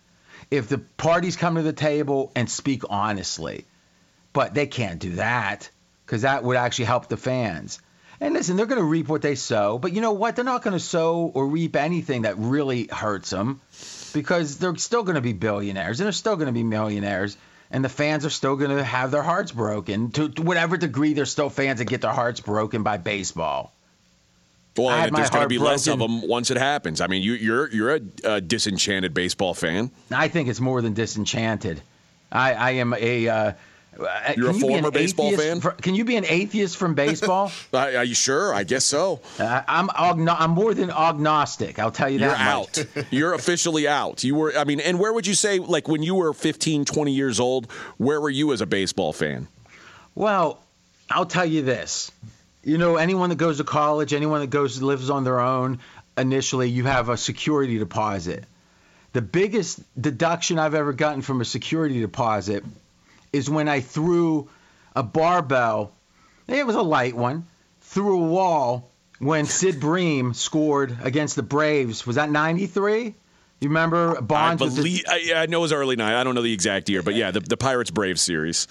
if 0.51 0.69
the 0.69 0.79
parties 0.79 1.37
come 1.37 1.55
to 1.55 1.63
the 1.63 1.73
table 1.73 2.31
and 2.37 2.49
speak 2.49 2.83
honestly. 2.91 3.65
But 4.35 4.53
they 4.55 4.67
can't 4.67 4.99
do 4.99 5.13
that 5.13 5.71
because 6.05 6.23
that 6.23 6.45
would 6.45 6.57
actually 6.57 6.85
help 6.87 7.09
the 7.09 7.17
fans. 7.17 7.81
And 8.21 8.35
listen, 8.35 8.57
they're 8.57 8.67
going 8.67 8.81
to 8.81 8.87
reap 8.87 9.09
what 9.09 9.23
they 9.23 9.35
sow. 9.35 9.79
But 9.79 9.95
you 9.95 10.01
know 10.01 10.13
what? 10.13 10.37
They're 10.37 10.45
not 10.45 10.63
going 10.63 10.75
to 10.75 10.81
sow 10.81 11.33
or 11.35 11.49
reap 11.49 11.75
anything 11.75 12.23
that 12.23 12.39
really 12.39 12.89
hurts 12.93 13.31
them 13.31 13.61
because 14.13 14.59
they're 14.59 14.77
still 14.77 15.03
going 15.03 15.17
to 15.17 15.23
be 15.23 15.33
billionaires 15.33 15.99
and 15.99 16.05
they're 16.05 16.13
still 16.13 16.37
going 16.37 16.47
to 16.47 16.53
be 16.53 16.63
millionaires. 16.63 17.37
And 17.73 17.83
the 17.83 17.89
fans 17.89 18.27
are 18.27 18.31
still 18.31 18.55
going 18.55 18.77
to 18.77 18.85
have 18.85 19.11
their 19.11 19.23
hearts 19.23 19.51
broken 19.51 20.11
to, 20.13 20.29
to 20.29 20.43
whatever 20.43 20.77
degree 20.77 21.15
they're 21.15 21.25
still 21.25 21.49
fans 21.49 21.79
that 21.79 21.87
get 21.87 22.03
their 22.03 22.13
hearts 22.13 22.39
broken 22.39 22.83
by 22.83 22.99
baseball. 22.99 23.73
Well, 24.77 25.11
there's 25.11 25.31
going 25.31 25.43
to 25.43 25.49
be 25.49 25.59
less 25.59 25.87
of 25.87 25.99
them 25.99 26.27
once 26.29 26.51
it 26.51 26.57
happens. 26.57 27.01
I 27.01 27.07
mean, 27.07 27.23
you, 27.23 27.33
you're 27.33 27.71
you're 27.71 27.95
a, 27.97 28.01
a 28.25 28.41
disenchanted 28.41 29.13
baseball 29.13 29.55
fan. 29.55 29.91
I 30.11 30.29
think 30.29 30.49
it's 30.49 30.61
more 30.61 30.81
than 30.81 30.95
disenchanted. 30.95 31.83
I, 32.31 32.55
I 32.55 32.71
am 32.73 32.95
a. 32.95 33.29
Uh, 33.29 33.53
uh, 33.99 34.33
You're 34.37 34.51
a 34.51 34.55
you 34.55 34.61
former 34.61 34.91
baseball 34.91 35.27
atheist 35.27 35.43
fan? 35.43 35.61
fr- 35.61 35.69
Can 35.71 35.95
you 35.95 36.05
be 36.05 36.17
an 36.17 36.25
atheist 36.27 36.77
from 36.77 36.95
baseball? 36.95 37.51
Are 37.75 38.05
you 38.05 38.15
sure? 38.15 38.55
I 38.55 38.65
guess 38.65 38.85
so. 38.85 39.21
uh, 39.39 39.63
I'm 39.69 39.89
agno- 39.89 40.37
I'm 40.39 40.51
more 40.53 40.73
than 40.75 40.91
agnostic. 40.91 41.79
I'll 41.79 41.91
tell 41.91 42.09
you 42.09 42.19
that. 42.21 42.25
You're 42.25 42.39
much. 42.61 42.79
out. 43.07 43.13
You're 43.13 43.35
officially 43.35 43.87
out. 43.87 44.25
You 44.25 44.35
were, 44.35 44.57
I 44.57 44.65
mean, 44.65 44.81
and 44.81 44.99
where 44.99 45.13
would 45.13 45.27
you 45.27 45.35
say, 45.35 45.59
like 45.59 45.89
when 45.89 46.03
you 46.03 46.15
were 46.15 46.33
15, 46.33 46.85
20 46.85 47.13
years 47.13 47.39
old, 47.39 47.71
where 47.99 48.21
were 48.21 48.31
you 48.31 48.53
as 48.53 48.61
a 48.61 48.67
baseball 48.67 49.13
fan? 49.13 49.49
Well, 50.15 50.59
I'll 51.11 51.27
tell 51.27 51.47
you 51.47 51.63
this. 51.63 52.11
You 52.65 52.79
know, 52.79 52.97
anyone 52.97 53.29
that 53.31 53.37
goes 53.37 53.59
to 53.59 53.65
college, 53.65 54.15
anyone 54.15 54.41
that 54.41 54.51
goes 54.51 54.81
lives 54.81 55.11
on 55.11 55.25
their 55.25 55.41
own, 55.41 55.81
initially 56.17 56.69
you 56.71 56.85
have 56.85 57.09
a 57.09 57.17
security 57.17 57.79
deposit. 57.79 58.45
The 59.13 59.23
biggest 59.23 59.81
deduction 60.01 60.59
I've 60.59 60.75
ever 60.75 60.93
gotten 60.93 61.21
from 61.23 61.41
a 61.41 61.45
security 61.45 62.01
deposit 62.01 62.65
is 63.33 63.49
when 63.49 63.69
I 63.69 63.81
threw 63.81 64.49
a 64.95 65.03
barbell. 65.03 65.95
It 66.49 66.67
was 66.67 66.77
a 66.77 66.83
light 66.83 67.15
one 67.17 67.47
through 67.81 68.23
a 68.25 68.27
wall 68.27 68.91
when 69.19 69.45
Sid 69.47 69.81
Bream 69.81 70.35
scored 70.35 70.97
against 71.03 71.37
the 71.37 71.43
Braves. 71.43 72.07
Was 72.07 72.17
that 72.17 72.31
93? 72.31 73.15
You 73.61 73.69
remember 73.69 74.17
I 74.19 74.21
Bonds? 74.21 74.61
the- 74.75 74.83
believe, 74.83 75.05
I, 75.09 75.33
I 75.37 75.47
know 75.47 75.59
it 75.59 75.63
was 75.63 75.73
early 75.73 75.95
night. 75.97 76.21
I 76.21 76.25
don't 76.25 76.35
know 76.35 76.43
the 76.43 76.53
exact 76.53 76.89
year, 76.89 77.03
but 77.03 77.15
yeah, 77.15 77.31
the, 77.31 77.41
the 77.41 77.57
Pirates 77.57 77.91
Braves 77.93 78.21
series. 78.21 78.67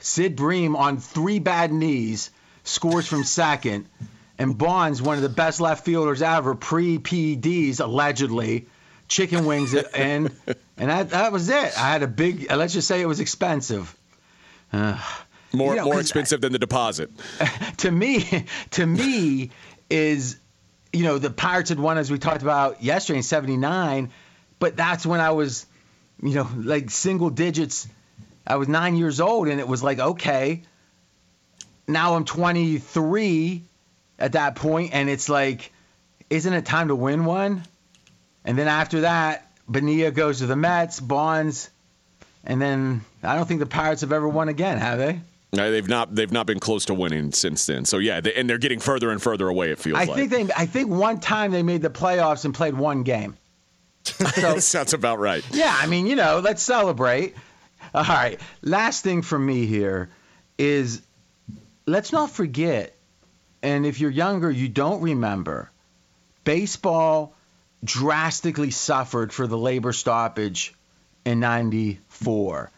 Sid 0.00 0.34
Bream 0.34 0.74
on 0.76 0.96
three 0.96 1.38
bad 1.38 1.72
knees 1.72 2.30
scores 2.64 3.06
from 3.06 3.22
second, 3.24 3.86
and 4.38 4.56
Bonds, 4.56 5.02
one 5.02 5.16
of 5.16 5.22
the 5.22 5.28
best 5.28 5.60
left 5.60 5.84
fielders 5.84 6.22
ever, 6.22 6.54
pre 6.54 6.98
PEDs 6.98 7.80
allegedly, 7.80 8.66
chicken 9.08 9.44
wings 9.44 9.74
it, 9.74 9.86
and 9.94 10.30
and 10.78 10.90
that 10.90 11.10
that 11.10 11.32
was 11.32 11.48
it. 11.48 11.78
I 11.78 11.90
had 11.90 12.02
a 12.02 12.06
big. 12.06 12.50
Let's 12.50 12.72
just 12.72 12.88
say 12.88 13.00
it 13.00 13.06
was 13.06 13.20
expensive. 13.20 13.94
Uh, 14.72 15.00
more, 15.52 15.74
You 15.74 15.80
know, 15.80 15.86
more 15.86 16.00
expensive 16.00 16.40
than 16.40 16.52
the 16.52 16.58
deposit. 16.58 17.10
to 17.78 17.90
me, 17.90 18.46
to 18.70 18.86
me, 18.86 19.50
is 19.90 20.38
you 20.92 21.04
know 21.04 21.18
the 21.18 21.30
Pirates 21.30 21.70
had 21.70 21.80
won 21.80 21.98
as 21.98 22.10
we 22.10 22.18
talked 22.18 22.42
about 22.42 22.82
yesterday 22.82 23.18
in 23.18 23.22
'79, 23.22 24.10
but 24.58 24.76
that's 24.76 25.04
when 25.04 25.20
I 25.20 25.30
was, 25.30 25.66
you 26.22 26.34
know, 26.34 26.48
like 26.56 26.90
single 26.90 27.30
digits. 27.30 27.88
I 28.46 28.56
was 28.56 28.68
nine 28.68 28.96
years 28.96 29.20
old, 29.20 29.48
and 29.48 29.60
it 29.60 29.68
was 29.68 29.82
like 29.82 29.98
okay. 29.98 30.62
Now 31.86 32.16
I'm 32.16 32.26
23 32.26 33.62
at 34.18 34.32
that 34.32 34.56
point, 34.56 34.90
and 34.92 35.08
it's 35.08 35.30
like, 35.30 35.72
isn't 36.28 36.52
it 36.52 36.66
time 36.66 36.88
to 36.88 36.94
win 36.94 37.24
one? 37.24 37.62
And 38.44 38.58
then 38.58 38.68
after 38.68 39.02
that, 39.02 39.47
Bonilla 39.68 40.10
goes 40.10 40.38
to 40.38 40.46
the 40.46 40.56
Mets, 40.56 41.00
Bonds, 41.00 41.70
and 42.44 42.60
then 42.60 43.02
I 43.22 43.36
don't 43.36 43.46
think 43.46 43.60
the 43.60 43.66
Pirates 43.66 44.00
have 44.00 44.12
ever 44.12 44.28
won 44.28 44.48
again, 44.48 44.78
have 44.78 44.98
they? 44.98 45.20
No, 45.52 45.70
they've 45.70 45.88
not 45.88 46.14
they've 46.14 46.30
not 46.32 46.46
been 46.46 46.60
close 46.60 46.84
to 46.86 46.94
winning 46.94 47.32
since 47.32 47.64
then. 47.66 47.84
So 47.86 47.98
yeah, 47.98 48.20
they, 48.20 48.34
and 48.34 48.48
they're 48.48 48.58
getting 48.58 48.80
further 48.80 49.10
and 49.10 49.22
further 49.22 49.48
away. 49.48 49.70
It 49.70 49.78
feels 49.78 49.98
I 49.98 50.04
like. 50.04 50.16
think 50.16 50.30
they. 50.30 50.54
I 50.54 50.66
think 50.66 50.90
one 50.90 51.20
time 51.20 51.52
they 51.52 51.62
made 51.62 51.80
the 51.80 51.90
playoffs 51.90 52.44
and 52.44 52.54
played 52.54 52.74
one 52.74 53.02
game. 53.02 53.36
So 54.34 54.58
sounds 54.58 54.94
about 54.94 55.18
right. 55.18 55.44
yeah, 55.52 55.74
I 55.78 55.86
mean, 55.86 56.06
you 56.06 56.16
know, 56.16 56.40
let's 56.42 56.62
celebrate. 56.62 57.34
All 57.94 58.02
right. 58.04 58.40
Last 58.62 59.04
thing 59.04 59.20
from 59.22 59.44
me 59.44 59.66
here 59.66 60.08
is 60.56 61.02
let's 61.86 62.12
not 62.12 62.30
forget, 62.30 62.96
and 63.62 63.84
if 63.84 64.00
you're 64.00 64.10
younger, 64.10 64.50
you 64.50 64.68
don't 64.68 65.02
remember, 65.02 65.70
baseball 66.44 67.34
drastically 67.84 68.70
suffered 68.70 69.32
for 69.32 69.46
the 69.46 69.58
labor 69.58 69.92
stoppage 69.92 70.74
in 71.24 71.40
94. 71.40 72.70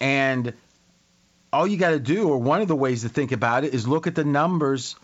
And 0.00 0.52
all 1.52 1.66
you 1.66 1.76
got 1.76 1.90
to 1.90 2.00
do, 2.00 2.28
or 2.28 2.38
one 2.38 2.62
of 2.62 2.68
the 2.68 2.76
ways 2.76 3.02
to 3.02 3.08
think 3.08 3.32
about 3.32 3.64
it, 3.64 3.74
is 3.74 3.86
look 3.86 4.06
at 4.06 4.14
the 4.14 4.24
numbers 4.24 4.96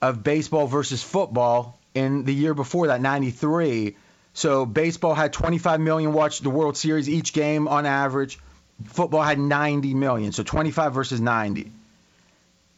of 0.00 0.22
baseball 0.22 0.66
versus 0.66 1.02
football 1.02 1.78
in 1.94 2.24
the 2.24 2.34
year 2.34 2.54
before 2.54 2.88
that, 2.88 3.00
93. 3.00 3.96
So 4.32 4.64
baseball 4.64 5.14
had 5.14 5.32
25 5.32 5.80
million 5.80 6.12
watch 6.12 6.40
the 6.40 6.50
World 6.50 6.76
Series 6.76 7.08
each 7.08 7.32
game 7.32 7.68
on 7.68 7.84
average. 7.86 8.38
Football 8.86 9.22
had 9.22 9.38
90 9.38 9.94
million, 9.94 10.32
so 10.32 10.42
25 10.42 10.94
versus 10.94 11.20
90. 11.20 11.70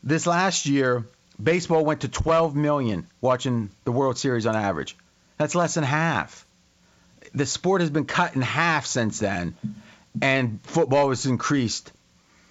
This 0.02 0.26
last 0.26 0.66
year, 0.66 1.06
baseball 1.40 1.84
went 1.84 2.00
to 2.00 2.08
12 2.08 2.56
million 2.56 3.06
watching 3.20 3.70
the 3.84 3.92
World 3.92 4.18
Series 4.18 4.46
on 4.46 4.56
average. 4.56 4.96
That's 5.42 5.56
less 5.56 5.74
than 5.74 5.82
half. 5.82 6.46
The 7.34 7.46
sport 7.46 7.80
has 7.80 7.90
been 7.90 8.04
cut 8.04 8.36
in 8.36 8.42
half 8.42 8.86
since 8.86 9.18
then, 9.18 9.56
and 10.20 10.60
football 10.62 11.08
has 11.08 11.26
increased. 11.26 11.90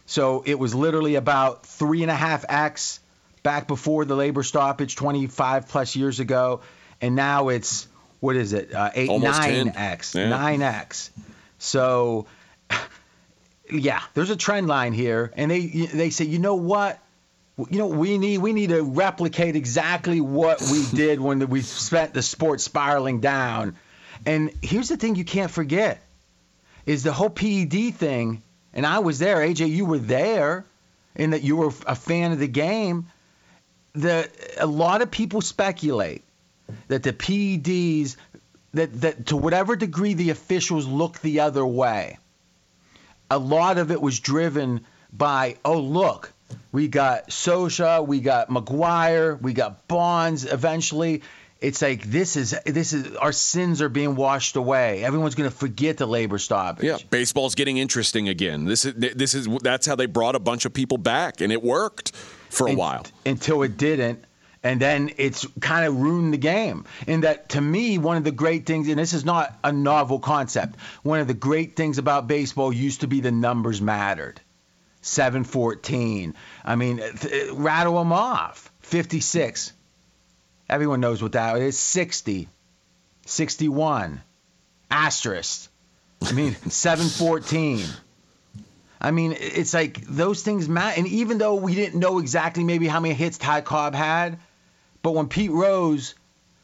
So 0.07 0.43
it 0.45 0.60
was 0.60 0.75
literally 0.75 1.15
about 1.15 1.65
three 1.65 2.01
and 2.01 2.12
a 2.12 2.15
half 2.15 2.43
x 2.50 3.00
back 3.43 3.65
before 3.69 4.03
the 4.03 4.15
labor 4.17 4.43
stoppage, 4.43 4.98
25 4.98 5.69
plus 5.69 5.95
years 5.95 6.19
ago, 6.19 6.60
and 7.00 7.15
now 7.15 7.48
it's 7.48 7.88
what 8.19 8.36
is 8.36 8.51
it? 8.51 8.74
Uh, 8.74 8.91
eight, 8.93 9.10
Almost 9.10 9.41
10. 9.41 9.67
nine 9.67 9.75
x, 9.77 10.13
Yeah. 10.13 10.27
nine 10.27 10.62
x. 10.62 11.12
So 11.60 12.25
yeah, 13.71 14.01
there's 14.15 14.31
a 14.31 14.36
trend 14.36 14.67
line 14.67 14.91
here, 14.91 15.31
and 15.38 15.50
they 15.50 15.65
they 15.67 16.10
say, 16.10 16.25
you 16.25 16.39
know 16.39 16.55
what? 16.55 17.00
You 17.58 17.77
know 17.77 17.88
we 17.88 18.17
need 18.17 18.39
we 18.39 18.53
need 18.53 18.70
to 18.70 18.81
replicate 18.81 19.55
exactly 19.55 20.22
what 20.22 20.62
we 20.62 20.86
did 20.93 21.20
when 21.20 21.48
we 21.50 21.62
spent 21.62 22.13
the 22.13 22.22
sport 22.22 22.62
spiraling 22.62 23.20
down. 23.20 23.75
And 24.25 24.51
here's 24.62 24.89
the 24.89 24.98
thing 24.98 25.15
you 25.15 25.25
can't 25.25 25.51
forget 25.51 26.01
is 26.86 27.03
the 27.03 27.12
whole 27.12 27.29
PED 27.29 27.96
thing. 27.96 28.41
And 28.74 28.86
I 28.86 29.00
was 29.00 29.20
there, 29.20 29.38
AJ. 29.38 29.70
You 29.70 29.86
were 29.86 29.98
there, 29.98 30.65
in 31.15 31.31
that 31.31 31.43
you 31.43 31.58
were 31.58 31.74
a 31.86 31.96
fan 31.96 32.31
of 32.31 32.39
the 32.39 32.48
game. 32.48 33.08
The 33.93 34.29
a 34.58 34.65
lot 34.65 35.01
of 35.01 35.12
people 35.12 35.41
speculate 35.41 36.24
that 36.88 37.03
the 37.03 37.12
PEDs 37.12 38.15
that 38.74 39.01
that 39.01 39.25
to 39.27 39.38
whatever 39.38 39.75
degree 39.75 40.13
the 40.13 40.29
officials 40.29 40.88
look 40.88 41.20
the 41.20 41.41
other 41.41 41.65
way 41.65 42.17
a 43.31 43.38
lot 43.38 43.77
of 43.77 43.91
it 43.91 44.01
was 44.01 44.20
driven 44.20 44.81
by, 45.13 45.55
oh, 45.63 45.79
look, 45.79 46.34
we 46.72 46.88
got 46.88 47.31
Sosa, 47.31 48.03
we 48.03 48.20
got 48.20 48.50
McGwire, 48.50 49.41
we 49.41 49.53
got 49.53 49.88
Bonds 49.88 50.46
eventually. 50.46 51.22
It's 51.60 51.81
like 51.81 52.03
this 52.03 52.38
is 52.38 52.60
this 52.65 52.91
is 52.93 53.15
our 53.17 53.31
sins 53.31 53.84
are 53.84 53.89
being 53.89 54.15
washed 54.15 54.55
away. 54.55 55.03
Everyone's 55.03 55.36
going 55.36 55.50
to 55.50 55.55
forget 55.55 55.98
the 55.98 56.08
labor 56.08 56.39
stoppage. 56.39 56.86
Yeah, 56.86 56.98
baseball's 57.12 57.53
getting 57.53 57.77
interesting 57.77 58.29
again. 58.29 58.65
This 58.65 58.84
is 58.84 58.96
this 58.96 59.36
is 59.36 59.48
that's 59.62 59.86
how 59.86 59.96
they 59.96 60.08
brought 60.08 60.36
a 60.36 60.39
bunch 60.39 60.65
of 60.65 60.74
people 60.74 60.98
back, 60.98 61.39
and 61.39 61.53
it 61.53 61.62
worked 61.62 62.15
for 62.50 62.67
a 62.67 62.74
while. 62.74 63.05
until 63.25 63.62
it 63.62 63.77
didn't. 63.77 64.25
And 64.63 64.79
then 64.79 65.12
it's 65.17 65.48
kind 65.60 65.88
of 65.88 65.96
ruined 66.00 66.34
the 66.34 66.38
game. 66.38 66.86
In 67.08 67.22
that, 67.22 67.50
to 67.50 67.62
me, 67.62 67.98
one 67.98 68.17
of 68.17 68.24
the 68.24 68.31
great 68.31 68.67
things, 68.67 68.88
and 68.88 69.00
this 69.00 69.13
is 69.13 69.25
not 69.25 69.58
a 69.63 69.72
novel 69.72 70.20
concept, 70.20 70.75
one 71.01 71.20
of 71.20 71.27
the 71.27 71.34
great 71.34 71.75
things 71.75 71.98
about 71.98 72.27
baseball 72.27 72.72
used 72.72 73.01
to 73.01 73.08
be 73.08 73.22
the 73.22 73.31
numbers 73.31 73.81
mattered. 73.81 74.39
714. 75.01 76.36
I 76.63 76.75
mean, 76.75 76.98
th- 76.98 77.51
rattle 77.53 77.98
them 77.98 78.13
off. 78.13 78.72
56. 78.81 79.74
Everyone 80.70 81.00
knows 81.00 81.22
what 81.22 81.34
that 81.34 81.58
is. 81.58 81.77
60. 81.77 82.48
61. 83.25 84.22
Asterisk. 84.89 85.70
I 86.24 86.31
mean, 86.34 86.55
714. 86.70 87.86
I 89.00 89.12
mean, 89.12 89.36
it's 89.38 89.74
like 89.74 90.01
those 90.05 90.43
things 90.43 90.70
matter. 90.70 90.98
And 90.98 91.08
even 91.08 91.39
though 91.39 91.55
we 91.55 91.74
didn't 91.74 92.00
know 92.00 92.20
exactly 92.20 92.63
maybe 92.63 92.88
how 92.88 93.00
many 93.00 93.15
hits 93.15 93.39
Ty 93.39 93.62
Cobb 93.62 93.96
had, 93.96 94.39
but 95.01 95.15
when 95.15 95.27
Pete 95.27 95.50
Rose 95.50 96.13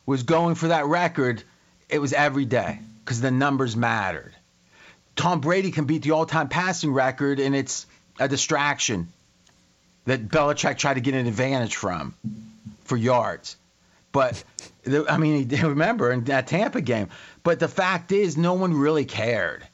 was 0.05 0.21
going 0.23 0.53
for 0.53 0.67
that 0.67 0.85
record, 0.85 1.43
it 1.89 1.99
was 1.99 2.13
every 2.13 2.45
day 2.45 2.79
because 3.03 3.21
the 3.21 3.31
numbers 3.31 3.75
mattered. 3.75 4.35
Tom 5.15 5.41
Brady 5.41 5.71
can 5.71 5.85
beat 5.85 6.03
the 6.03 6.11
all-time 6.11 6.47
passing 6.47 6.93
record, 6.93 7.39
and 7.39 7.55
it's 7.55 7.87
a 8.19 8.27
distraction 8.27 9.07
that 10.05 10.27
Belichick 10.29 10.77
tried 10.77 10.95
to 10.95 11.01
get 11.01 11.13
an 11.13 11.27
advantage 11.27 11.75
from 11.75 12.13
for 12.85 12.97
yards. 12.97 13.57
But 14.11 14.43
the- 14.83 15.05
I 15.09 15.17
mean, 15.17 15.47
remember 15.63 16.11
in 16.11 16.23
that 16.25 16.47
Tampa 16.47 16.81
game. 16.81 17.09
But 17.43 17.59
the 17.59 17.67
fact 17.67 18.11
is, 18.11 18.37
no 18.37 18.53
one 18.53 18.73
really 18.73 19.05
cared. 19.05 19.65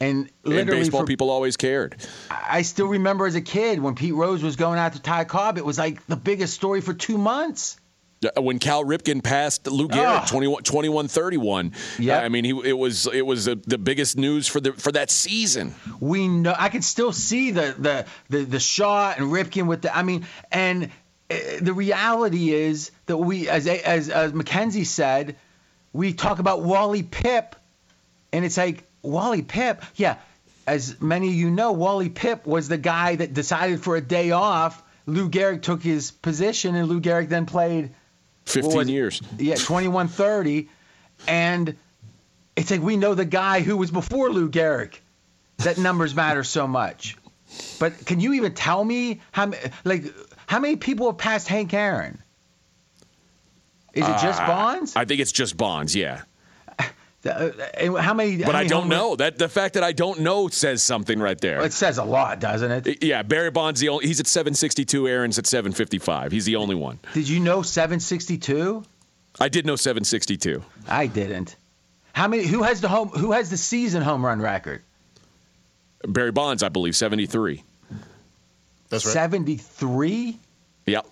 And 0.00 0.30
And 0.44 0.54
literally, 0.54 0.80
baseball 0.82 1.00
for, 1.00 1.06
people 1.06 1.28
always 1.30 1.56
cared. 1.56 1.96
I 2.30 2.62
still 2.62 2.86
remember 2.86 3.26
as 3.26 3.34
a 3.34 3.40
kid 3.40 3.80
when 3.80 3.96
Pete 3.96 4.14
Rose 4.14 4.42
was 4.44 4.54
going 4.54 4.78
out 4.78 4.92
to 4.92 5.02
Ty 5.02 5.24
Cobb. 5.24 5.58
It 5.58 5.64
was 5.64 5.76
like 5.76 6.06
the 6.06 6.14
biggest 6.16 6.54
story 6.54 6.80
for 6.80 6.94
two 6.94 7.18
months. 7.18 7.78
Uh, 8.24 8.42
When 8.42 8.58
Cal 8.58 8.84
Ripken 8.84 9.22
passed 9.22 9.66
Lou 9.68 9.86
Gehrig, 9.88 10.22
Ah. 10.22 10.26
21, 10.28 10.62
21-31. 10.64 11.72
Yep. 11.98 12.20
Uh, 12.22 12.24
I 12.24 12.28
mean, 12.28 12.44
he 12.44 12.50
it 12.64 12.72
was 12.76 13.06
it 13.12 13.24
was 13.26 13.46
uh 13.48 13.54
the 13.66 13.78
biggest 13.78 14.16
news 14.16 14.46
for 14.48 14.60
the 14.60 14.72
for 14.72 14.90
that 14.92 15.10
season. 15.10 15.74
we 16.00 16.26
know 16.28 16.54
I 16.58 16.68
can 16.68 16.82
still 16.82 17.12
see 17.12 17.50
the 17.52 17.74
the 17.78 18.06
the, 18.28 18.44
the 18.44 18.60
shot 18.60 19.18
and 19.18 19.30
Ripken 19.30 19.66
with 19.66 19.82
the 19.82 19.96
I 19.96 20.02
mean 20.02 20.26
and 20.50 20.90
uh, 21.30 21.34
the 21.60 21.72
reality 21.72 22.52
is 22.52 22.90
that 23.06 23.16
we 23.16 23.48
as 23.48 23.66
as 23.66 24.08
as 24.08 24.32
Mackenzie 24.32 24.84
said 24.84 25.36
we 25.92 26.12
talk 26.12 26.38
about 26.40 26.62
Wally 26.62 27.02
Pipp 27.04 27.52
and 28.32 28.44
it's 28.44 28.56
like 28.56 28.82
Wally 29.02 29.42
Pipp 29.42 29.82
yeah 29.96 30.16
as 30.66 31.00
many 31.00 31.28
of 31.28 31.34
you 31.34 31.50
know 31.50 31.72
Wally 31.72 32.10
Pipp 32.10 32.46
was 32.46 32.68
the 32.68 32.78
guy 32.78 33.14
that 33.16 33.32
decided 33.32 33.82
for 33.82 33.94
a 33.96 34.00
day 34.00 34.32
off 34.32 34.82
Lou 35.06 35.30
Gehrig 35.30 35.62
took 35.62 35.82
his 35.82 36.10
position 36.10 36.74
and 36.74 36.88
Lou 36.88 37.00
Gehrig 37.00 37.28
then 37.28 37.46
played 37.46 37.90
15 38.48 38.76
was 38.76 38.88
years. 38.88 39.20
yeah 39.38 39.54
2130 39.56 40.68
and 41.26 41.76
it's 42.56 42.70
like 42.70 42.80
we 42.80 42.96
know 42.96 43.14
the 43.14 43.24
guy 43.24 43.60
who 43.60 43.76
was 43.76 43.90
before 43.90 44.30
Lou 44.30 44.50
Gehrig 44.50 44.94
that 45.58 45.78
numbers 45.78 46.14
matter 46.14 46.42
so 46.44 46.66
much. 46.66 47.16
But 47.80 48.04
can 48.04 48.20
you 48.20 48.34
even 48.34 48.54
tell 48.54 48.84
me 48.84 49.20
how 49.32 49.52
like 49.84 50.04
how 50.46 50.58
many 50.58 50.76
people 50.76 51.06
have 51.06 51.18
passed 51.18 51.48
Hank 51.48 51.72
Aaron? 51.74 52.20
Is 53.94 54.06
it 54.06 54.18
just 54.20 54.40
Uh, 54.40 54.46
Bonds? 54.46 54.94
I 54.96 55.04
think 55.04 55.20
it's 55.20 55.32
just 55.32 55.56
Bonds, 55.56 55.94
yeah. 55.96 56.22
Uh, 57.24 57.50
and 57.74 57.98
how 57.98 58.14
many? 58.14 58.36
But 58.36 58.54
how 58.54 58.60
I 58.60 58.66
don't 58.66 58.82
home 58.82 58.90
run- 58.90 58.98
know. 58.98 59.16
That 59.16 59.38
the 59.38 59.48
fact 59.48 59.74
that 59.74 59.82
I 59.82 59.92
don't 59.92 60.20
know 60.20 60.48
says 60.48 60.82
something 60.82 61.18
right 61.18 61.40
there. 61.40 61.60
It 61.62 61.72
says 61.72 61.98
a 61.98 62.04
lot, 62.04 62.38
doesn't 62.38 62.86
it? 62.86 63.02
yeah, 63.02 63.22
Barry 63.22 63.50
Bonds 63.50 63.80
the 63.80 63.88
only 63.88 64.06
he's 64.06 64.20
at 64.20 64.26
762, 64.28 65.08
Aaron's 65.08 65.38
at 65.38 65.46
755. 65.46 66.30
He's 66.30 66.44
the 66.44 66.56
only 66.56 66.76
one. 66.76 67.00
Did 67.14 67.28
you 67.28 67.40
know 67.40 67.62
762? 67.62 68.84
I 69.40 69.48
did 69.48 69.66
know 69.66 69.76
762. 69.76 70.62
I 70.88 71.06
didn't. 71.06 71.56
How 72.12 72.28
many? 72.28 72.46
Who 72.46 72.62
has 72.62 72.80
the 72.80 72.88
home? 72.88 73.08
Who 73.08 73.32
has 73.32 73.50
the 73.50 73.56
season 73.56 74.02
home 74.02 74.24
run 74.24 74.40
record? 74.40 74.82
Barry 76.06 76.32
Bonds, 76.32 76.62
I 76.62 76.68
believe, 76.68 76.94
73. 76.94 77.62
That's 78.88 79.04
right. 79.04 79.12
73. 79.12 80.38
Yep. 80.86 81.06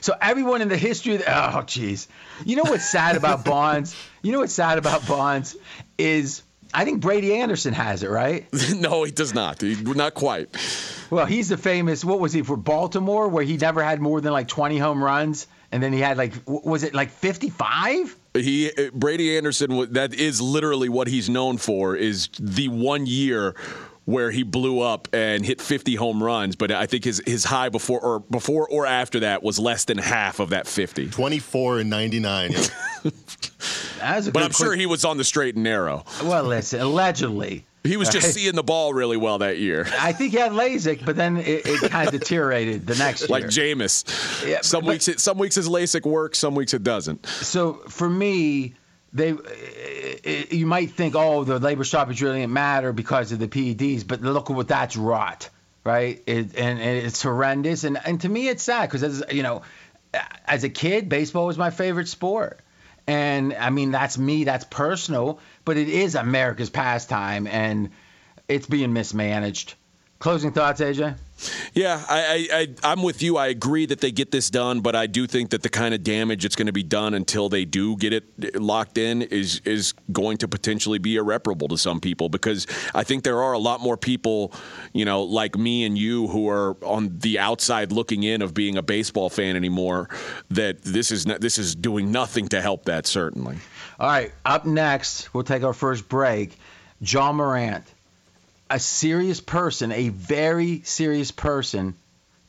So 0.00 0.14
everyone 0.20 0.62
in 0.62 0.68
the 0.68 0.76
history 0.76 1.14
of 1.14 1.20
the, 1.20 1.30
oh 1.30 1.62
jeez. 1.62 2.06
You 2.44 2.56
know 2.56 2.64
what's 2.64 2.88
sad 2.88 3.16
about 3.16 3.44
Bonds? 3.44 3.94
You 4.22 4.32
know 4.32 4.40
what's 4.40 4.52
sad 4.52 4.78
about 4.78 5.06
Bonds 5.06 5.56
is 5.98 6.42
I 6.72 6.84
think 6.84 7.00
Brady 7.00 7.34
Anderson 7.34 7.74
has 7.74 8.02
it, 8.02 8.10
right? 8.10 8.46
no, 8.74 9.04
he 9.04 9.10
does 9.10 9.34
not. 9.34 9.60
He, 9.60 9.74
not 9.74 10.14
quite. 10.14 10.48
Well, 11.10 11.26
he's 11.26 11.48
the 11.48 11.56
famous 11.56 12.04
what 12.04 12.20
was 12.20 12.32
he 12.32 12.42
for 12.42 12.56
Baltimore 12.56 13.28
where 13.28 13.44
he 13.44 13.56
never 13.56 13.82
had 13.82 14.00
more 14.00 14.20
than 14.20 14.32
like 14.32 14.48
20 14.48 14.78
home 14.78 15.02
runs 15.02 15.46
and 15.72 15.82
then 15.82 15.92
he 15.92 16.00
had 16.00 16.16
like 16.16 16.32
was 16.46 16.82
it 16.82 16.94
like 16.94 17.10
55? 17.10 18.16
He 18.34 18.70
Brady 18.92 19.36
Anderson. 19.36 19.92
That 19.92 20.14
is 20.14 20.40
literally 20.40 20.88
what 20.88 21.08
he's 21.08 21.28
known 21.28 21.58
for. 21.58 21.96
Is 21.96 22.28
the 22.38 22.68
one 22.68 23.06
year 23.06 23.54
where 24.10 24.30
he 24.30 24.42
blew 24.42 24.80
up 24.80 25.08
and 25.12 25.44
hit 25.44 25.60
50 25.60 25.94
home 25.94 26.22
runs. 26.22 26.56
But 26.56 26.72
I 26.72 26.86
think 26.86 27.04
his 27.04 27.22
his 27.26 27.44
high 27.44 27.68
before 27.68 28.00
or 28.00 28.20
before 28.20 28.68
or 28.68 28.86
after 28.86 29.20
that 29.20 29.42
was 29.42 29.58
less 29.58 29.84
than 29.84 29.98
half 29.98 30.40
of 30.40 30.50
that 30.50 30.66
50. 30.66 31.08
24 31.10 31.80
and 31.80 31.90
99. 31.90 32.52
Yeah. 32.52 32.60
That 34.00 34.32
But 34.32 34.42
I'm 34.42 34.52
sure 34.52 34.74
he 34.74 34.86
was 34.86 35.04
on 35.04 35.18
the 35.18 35.24
straight 35.24 35.56
and 35.56 35.64
narrow. 35.64 36.04
Well, 36.24 36.44
listen, 36.44 36.80
allegedly. 36.80 37.66
He 37.84 37.96
was 37.98 38.08
just 38.08 38.24
Right. 38.26 38.34
seeing 38.34 38.54
the 38.54 38.62
ball 38.62 38.92
really 38.94 39.16
well 39.18 39.38
that 39.38 39.58
year. 39.58 39.86
I 40.00 40.12
think 40.12 40.32
he 40.32 40.38
had 40.38 40.52
LASIK, 40.52 41.04
but 41.04 41.16
then 41.16 41.36
it, 41.36 41.66
it 41.66 41.90
kind 41.90 42.08
of 42.08 42.12
deteriorated 42.18 42.86
the 42.86 42.94
next 42.94 43.22
year. 43.22 43.28
Like 43.28 43.44
Jameis. 43.44 44.46
Yeah, 44.48 44.60
some 44.62 44.84
but- 44.84 44.92
weeks 44.92 45.08
it, 45.08 45.20
some 45.20 45.36
weeks 45.38 45.54
his 45.54 45.68
LASIK 45.68 46.04
works, 46.06 46.38
some 46.38 46.54
weeks 46.54 46.72
it 46.72 46.82
doesn't. 46.82 47.26
so 47.26 47.74
for 47.88 48.08
me, 48.08 48.74
they 49.12 49.32
eh, 49.32 50.44
you 50.50 50.66
might 50.66 50.92
think, 50.92 51.14
oh, 51.16 51.44
the 51.44 51.58
labor 51.58 51.84
stoppage 51.84 52.22
really 52.22 52.40
didn't 52.40 52.52
matter 52.52 52.92
because 52.92 53.32
of 53.32 53.38
the 53.38 53.48
PEDs, 53.48 54.06
but 54.06 54.22
look 54.22 54.50
at 54.50 54.56
what 54.56 54.68
that's 54.68 54.96
wrought, 54.96 55.48
right? 55.84 56.22
It, 56.26 56.56
and, 56.56 56.80
and 56.80 57.06
it's 57.06 57.22
horrendous, 57.22 57.84
and 57.84 57.98
and 58.04 58.20
to 58.20 58.28
me, 58.28 58.48
it's 58.48 58.62
sad 58.62 58.88
because 58.88 59.02
as 59.02 59.24
you 59.32 59.42
know, 59.42 59.62
as 60.46 60.64
a 60.64 60.68
kid, 60.68 61.08
baseball 61.08 61.46
was 61.46 61.58
my 61.58 61.70
favorite 61.70 62.08
sport, 62.08 62.60
and 63.06 63.52
I 63.54 63.70
mean 63.70 63.90
that's 63.90 64.16
me, 64.16 64.44
that's 64.44 64.64
personal, 64.64 65.40
but 65.64 65.76
it 65.76 65.88
is 65.88 66.14
America's 66.14 66.70
pastime, 66.70 67.46
and 67.46 67.90
it's 68.48 68.66
being 68.66 68.92
mismanaged. 68.92 69.74
Closing 70.18 70.52
thoughts, 70.52 70.80
AJ? 70.80 71.16
Yeah, 71.74 72.04
I, 72.08 72.48
I, 72.52 72.90
I'm 72.92 73.02
with 73.02 73.22
you. 73.22 73.36
I 73.36 73.48
agree 73.48 73.86
that 73.86 74.00
they 74.00 74.10
get 74.10 74.30
this 74.30 74.50
done, 74.50 74.80
but 74.80 74.94
I 74.94 75.06
do 75.06 75.26
think 75.26 75.50
that 75.50 75.62
the 75.62 75.68
kind 75.68 75.94
of 75.94 76.02
damage 76.02 76.42
that's 76.42 76.56
going 76.56 76.66
to 76.66 76.72
be 76.72 76.82
done 76.82 77.14
until 77.14 77.48
they 77.48 77.64
do 77.64 77.96
get 77.96 78.12
it 78.12 78.24
eh, 78.42 78.50
locked 78.54 78.98
in 78.98 79.22
is 79.22 79.60
is 79.64 79.94
going 80.12 80.38
to 80.38 80.48
potentially 80.48 80.98
be 80.98 81.16
irreparable 81.16 81.68
to 81.68 81.78
some 81.78 82.00
people 82.00 82.28
because 82.28 82.66
I 82.94 83.04
think 83.04 83.24
there 83.24 83.42
are 83.42 83.52
a 83.52 83.58
lot 83.58 83.80
more 83.80 83.96
people, 83.96 84.52
you 84.92 85.04
know, 85.04 85.22
like 85.22 85.56
me 85.56 85.84
and 85.84 85.96
you 85.96 86.28
who 86.28 86.48
are 86.48 86.76
on 86.84 87.18
the 87.18 87.38
outside 87.38 87.92
looking 87.92 88.22
in 88.22 88.42
of 88.42 88.54
being 88.54 88.76
a 88.76 88.82
baseball 88.82 89.30
fan 89.30 89.56
anymore. 89.56 90.08
That 90.50 90.82
this 90.82 91.10
is 91.10 91.26
not, 91.26 91.40
this 91.40 91.58
is 91.58 91.74
doing 91.74 92.10
nothing 92.12 92.48
to 92.48 92.60
help 92.60 92.84
that. 92.86 93.06
Certainly. 93.06 93.58
All 93.98 94.08
right, 94.08 94.32
up 94.44 94.64
next, 94.64 95.32
we'll 95.34 95.44
take 95.44 95.62
our 95.62 95.74
first 95.74 96.08
break. 96.08 96.56
Ja 97.00 97.32
Morant, 97.32 97.84
a 98.70 98.78
serious 98.78 99.40
person, 99.40 99.90
a 99.92 100.08
very 100.10 100.80
serious 100.84 101.32
person, 101.32 101.96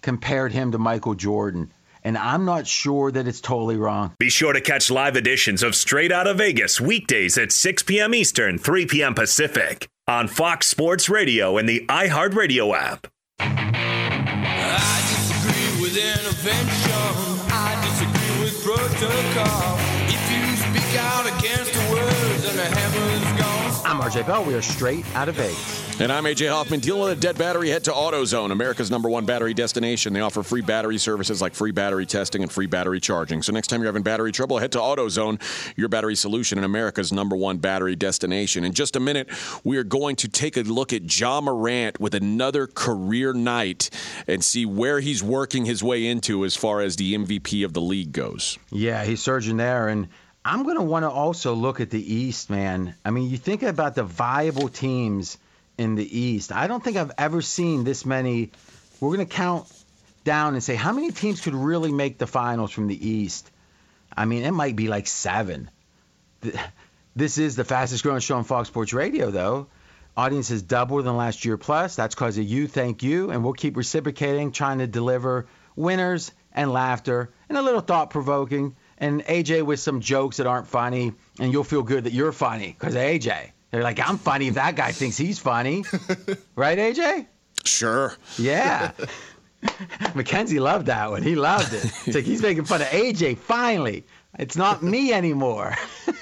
compared 0.02 0.52
him 0.54 0.72
to 0.72 0.78
Michael 0.78 1.16
Jordan. 1.16 1.74
And 2.04 2.18
I'm 2.18 2.46
not 2.46 2.66
sure 2.66 3.12
that 3.12 3.28
it's 3.28 3.42
totally 3.42 3.78
wrong. 3.78 4.14
Be 4.18 4.30
sure 4.30 4.54
to 4.54 4.62
catch 4.62 4.90
live 4.90 5.16
editions 5.16 5.62
of 5.62 5.76
Straight 5.76 6.12
Out 6.12 6.28
of 6.28 6.38
Vegas 6.38 6.82
weekdays 6.82 7.38
at 7.38 7.52
6 7.52 7.84
p.m. 7.84 8.16
Eastern, 8.16 8.58
3 8.58 8.86
p.m. 8.88 9.14
Pacific 9.14 9.88
on 10.08 10.28
Fox 10.28 10.68
Sports 10.68 11.10
Radio 11.10 11.58
and 11.58 11.70
the 11.70 11.86
iHeartRadio 11.88 12.76
app. 12.76 13.08
I 13.40 15.02
disagree 15.10 15.82
with 15.82 15.98
intervention. 15.98 16.92
I 17.54 17.78
disagree 17.86 18.44
with 18.44 18.64
protocol. 18.64 19.78
If 20.08 20.22
you 20.32 20.56
speak 20.58 21.00
out 21.02 21.28
against 21.28 21.74
the 21.74 21.94
words, 21.94 22.44
then 22.44 22.56
the 22.58 22.66
hammer's 22.66 23.20
gone. 23.20 23.21
I'm 23.92 24.00
RJ 24.00 24.26
Bell. 24.26 24.46
We 24.46 24.54
are 24.54 24.62
straight 24.62 25.06
out 25.18 25.28
of 25.28 25.36
Vegas. 25.36 26.00
And 26.00 26.14
I'm 26.14 26.24
AJ 26.24 26.50
Hoffman. 26.50 26.80
Dealing 26.80 27.02
with 27.02 27.12
a 27.12 27.20
dead 27.20 27.38
battery, 27.38 27.68
head 27.68 27.84
to 27.84 27.92
AutoZone, 27.92 28.54
America's 28.54 28.90
number 28.90 29.10
one 29.10 29.26
battery 29.26 29.54
destination. 29.54 30.14
They 30.14 30.22
offer 30.22 30.44
free 30.44 30.62
battery 30.62 30.98
services 30.98 31.42
like 31.42 31.54
free 31.54 31.72
battery 31.72 32.06
testing 32.06 32.42
and 32.42 32.50
free 32.50 32.68
battery 32.68 33.02
charging. 33.02 33.42
So 33.42 33.52
next 33.52 33.68
time 33.68 33.82
you're 33.82 33.90
having 33.90 34.02
battery 34.02 34.32
trouble, 34.32 34.60
head 34.60 34.72
to 34.72 34.78
AutoZone, 34.78 35.42
your 35.76 35.90
battery 35.90 36.16
solution 36.16 36.58
and 36.58 36.64
America's 36.64 37.12
number 37.12 37.36
one 37.36 37.58
battery 37.58 37.98
destination. 37.98 38.64
In 38.64 38.72
just 38.72 38.96
a 38.96 39.02
minute, 39.02 39.28
we 39.66 39.76
are 39.76 39.84
going 39.84 40.16
to 40.16 40.30
take 40.30 40.56
a 40.56 40.62
look 40.62 40.94
at 40.94 41.20
Ja 41.20 41.42
Morant 41.42 42.00
with 42.00 42.16
another 42.16 42.68
career 42.68 43.34
night 43.34 43.90
and 44.26 44.42
see 44.42 44.66
where 44.66 45.02
he's 45.02 45.22
working 45.22 45.66
his 45.66 45.84
way 45.84 46.08
into 46.08 46.46
as 46.46 46.56
far 46.56 46.80
as 46.80 46.96
the 46.96 47.14
MVP 47.14 47.66
of 47.66 47.74
the 47.74 47.82
league 47.82 48.14
goes. 48.14 48.58
Yeah, 48.72 49.04
he's 49.04 49.22
surging 49.22 49.58
there. 49.58 49.90
And 49.90 50.08
I'm 50.44 50.64
going 50.64 50.78
to 50.78 50.84
want 50.84 51.04
to 51.04 51.10
also 51.10 51.54
look 51.54 51.82
at 51.82 51.90
the 51.90 52.14
East, 52.14 52.50
man. 52.50 52.96
I 53.06 53.12
mean, 53.12 53.30
you 53.30 53.38
think 53.38 53.64
about 53.64 53.96
the 53.96 54.04
viable 54.04 54.70
teams 54.70 55.38
in 55.78 55.96
the 55.96 56.20
East. 56.20 56.52
I 56.52 56.68
don't 56.68 56.84
think 56.84 56.98
I've 56.98 57.12
ever 57.18 57.42
seen 57.42 57.84
this 57.84 58.06
many. 58.06 58.52
We're 59.00 59.16
going 59.16 59.28
to 59.28 59.34
count 59.34 59.72
down 60.24 60.54
and 60.54 60.64
say 60.64 60.76
how 60.76 60.92
many 60.92 61.12
teams 61.12 61.42
could 61.42 61.56
really 61.56 61.92
make 61.92 62.18
the 62.18 62.28
finals 62.28 62.72
from 62.72 62.88
the 62.88 63.08
East, 63.10 63.50
I 64.16 64.26
mean, 64.26 64.44
it 64.44 64.52
might 64.52 64.76
be 64.76 64.88
like 64.88 65.08
seven. 65.08 65.70
This 67.16 67.38
is 67.38 67.56
the 67.56 67.64
fastest 67.64 68.04
growing 68.04 68.20
show 68.20 68.38
on 68.38 68.44
Fox 68.44 68.68
Sports 68.68 68.94
Radio, 68.94 69.32
though. 69.32 69.68
Audience 70.18 70.50
has 70.50 70.62
doubled 70.62 71.02
in 71.02 71.06
the 71.06 71.14
last 71.14 71.46
year 71.46 71.58
plus. 71.58 71.96
That's 71.96 72.16
because 72.16 72.38
of 72.38 72.44
you. 72.44 72.68
Thank 72.68 73.04
you. 73.04 73.32
And 73.32 73.44
we'll 73.44 73.54
keep 73.54 73.78
reciprocating, 73.78 74.52
trying 74.52 74.80
to 74.80 74.88
deliver 74.88 75.48
winners 75.76 76.32
and 76.52 76.72
laughter 76.72 77.32
and 77.48 77.58
a 77.58 77.62
little 77.62 77.82
thought 77.82 78.10
provoking. 78.10 78.76
And 79.02 79.26
AJ 79.26 79.64
with 79.64 79.82
some 79.82 80.00
jokes 80.00 80.38
that 80.38 80.48
aren't 80.48 80.68
funny. 80.68 81.12
And 81.40 81.52
you'll 81.52 81.66
feel 81.66 81.84
good 81.84 82.06
that 82.06 82.14
you're 82.14 82.32
funny 82.32 82.76
because 82.80 82.96
AJ. 82.96 83.52
They're 83.72 83.84
like, 83.84 84.00
I'm 84.00 84.18
funny 84.18 84.48
if 84.48 84.54
that 84.54 84.76
guy 84.76 84.92
thinks 84.92 85.18
he's 85.18 85.40
funny. 85.40 85.84
right, 86.56 86.78
AJ? 86.78 87.26
Sure. 87.66 88.16
Yeah. 88.38 88.92
Mackenzie 90.16 90.60
loved 90.60 90.86
that 90.88 91.10
one. 91.10 91.24
He 91.24 91.36
loved 91.36 91.74
it. 91.74 91.86
It's 92.06 92.16
like 92.16 92.26
he's 92.26 92.42
making 92.42 92.66
fun 92.66 92.82
of 92.82 92.88
AJ 92.88 93.38
finally. 93.38 94.06
It's 94.38 94.56
not 94.56 94.84
me 94.84 95.14
anymore. 95.14 95.76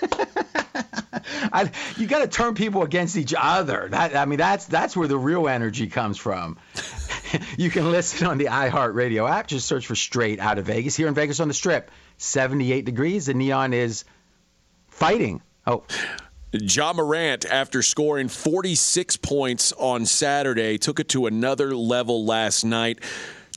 I, 1.51 1.71
you 1.97 2.07
got 2.07 2.19
to 2.19 2.27
turn 2.27 2.55
people 2.55 2.83
against 2.83 3.17
each 3.17 3.33
other. 3.37 3.87
That, 3.89 4.15
I 4.15 4.25
mean, 4.25 4.37
that's 4.37 4.65
that's 4.65 4.95
where 4.95 5.07
the 5.07 5.17
real 5.17 5.47
energy 5.47 5.87
comes 5.87 6.17
from. 6.17 6.57
you 7.57 7.69
can 7.69 7.91
listen 7.91 8.27
on 8.27 8.37
the 8.37 8.45
iHeartRadio 8.45 9.29
app. 9.29 9.47
Just 9.47 9.67
search 9.67 9.87
for 9.87 9.95
Straight 9.95 10.39
Out 10.39 10.57
of 10.57 10.65
Vegas. 10.65 10.95
Here 10.95 11.07
in 11.07 11.13
Vegas 11.13 11.39
on 11.39 11.47
the 11.47 11.53
Strip, 11.53 11.91
78 12.17 12.85
degrees. 12.85 13.27
The 13.27 13.33
neon 13.33 13.73
is 13.73 14.05
fighting. 14.87 15.41
Oh, 15.65 15.83
Ja 16.51 16.93
Morant, 16.93 17.45
after 17.45 17.81
scoring 17.83 18.27
46 18.27 19.17
points 19.17 19.71
on 19.73 20.05
Saturday, 20.05 20.77
took 20.77 20.99
it 20.99 21.09
to 21.09 21.27
another 21.27 21.75
level 21.75 22.25
last 22.25 22.63
night. 22.63 22.99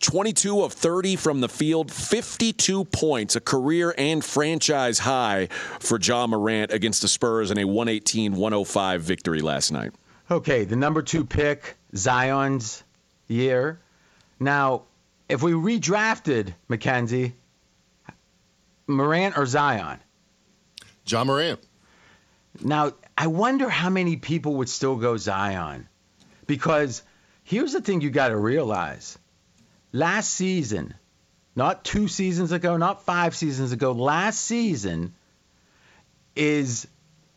22 0.03 0.63
of 0.63 0.73
30 0.73 1.17
from 1.17 1.41
the 1.41 1.49
field, 1.49 1.91
52 1.91 2.85
points, 2.87 3.37
a 3.37 3.41
career 3.41 3.95
and 3.97 4.23
franchise 4.23 4.99
high 4.99 5.47
for 5.79 5.99
Ja 5.99 6.27
Morant 6.27 6.73
against 6.73 7.03
the 7.03 7.09
Spurs 7.09 7.51
in 7.51 7.59
a 7.59 7.65
118 7.65 8.35
105 8.35 9.01
victory 9.01 9.41
last 9.41 9.71
night. 9.71 9.93
Okay, 10.31 10.65
the 10.65 10.77
number 10.77 11.03
two 11.03 11.25
pick, 11.25 11.77
Zion's 11.97 12.83
year. 13.33 13.81
Now, 14.39 14.83
if 15.29 15.43
we 15.43 15.53
redrafted 15.53 16.55
Mackenzie, 16.69 17.35
Morant 18.87 19.39
or 19.39 19.47
Zion? 19.47 19.99
Ja 21.07 21.25
Morant. 21.25 21.61
Now, 22.61 22.93
I 23.17 23.29
wonder 23.29 23.69
how 23.69 23.89
many 23.89 24.17
people 24.17 24.57
would 24.57 24.69
still 24.69 24.97
go 24.97 25.17
Zion. 25.17 25.89
Because 26.47 27.03
here's 27.45 27.73
the 27.73 27.81
thing 27.81 28.01
you 28.01 28.11
got 28.11 28.29
to 28.29 28.37
realize. 28.37 29.19
Last 29.93 30.31
season, 30.31 30.95
not 31.55 31.85
two 31.85 32.09
seasons 32.09 32.53
ago, 32.53 32.77
not 32.77 33.05
five 33.05 33.37
seasons 33.37 33.73
ago, 33.73 33.93
last 33.93 34.41
season 34.41 35.15
is 36.35 36.87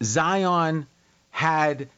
Zion 0.01 0.87
had 1.29 1.89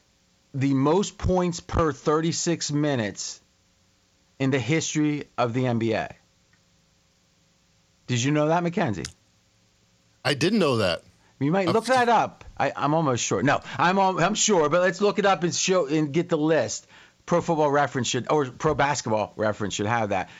the 0.54 0.74
most 0.74 1.18
points 1.18 1.60
per 1.60 1.92
36 1.92 2.72
minutes 2.72 3.40
in 4.38 4.50
the 4.50 4.58
history 4.58 5.24
of 5.36 5.52
the 5.52 5.64
NBA. 5.64 6.12
Did 8.06 8.22
you 8.22 8.30
know 8.32 8.48
that, 8.48 8.62
Mackenzie? 8.62 9.04
I 10.24 10.34
didn't 10.34 10.58
know 10.58 10.78
that. 10.78 11.02
You 11.40 11.52
might 11.52 11.68
look 11.68 11.86
that 11.86 12.08
up. 12.08 12.44
I, 12.58 12.72
I'm 12.74 12.94
almost 12.94 13.22
sure. 13.22 13.42
No, 13.42 13.60
I'm 13.76 13.98
I'm 13.98 14.34
sure, 14.34 14.68
but 14.68 14.80
let's 14.80 15.00
look 15.00 15.20
it 15.20 15.26
up 15.26 15.44
and 15.44 15.54
show 15.54 15.86
and 15.86 16.12
get 16.12 16.28
the 16.28 16.38
list. 16.38 16.86
Pro 17.26 17.40
Football 17.40 17.70
Reference 17.70 18.08
should 18.08 18.26
or 18.30 18.46
Pro 18.46 18.74
Basketball 18.74 19.34
Reference 19.36 19.74
should 19.74 19.86
have 19.86 20.08
that. 20.08 20.30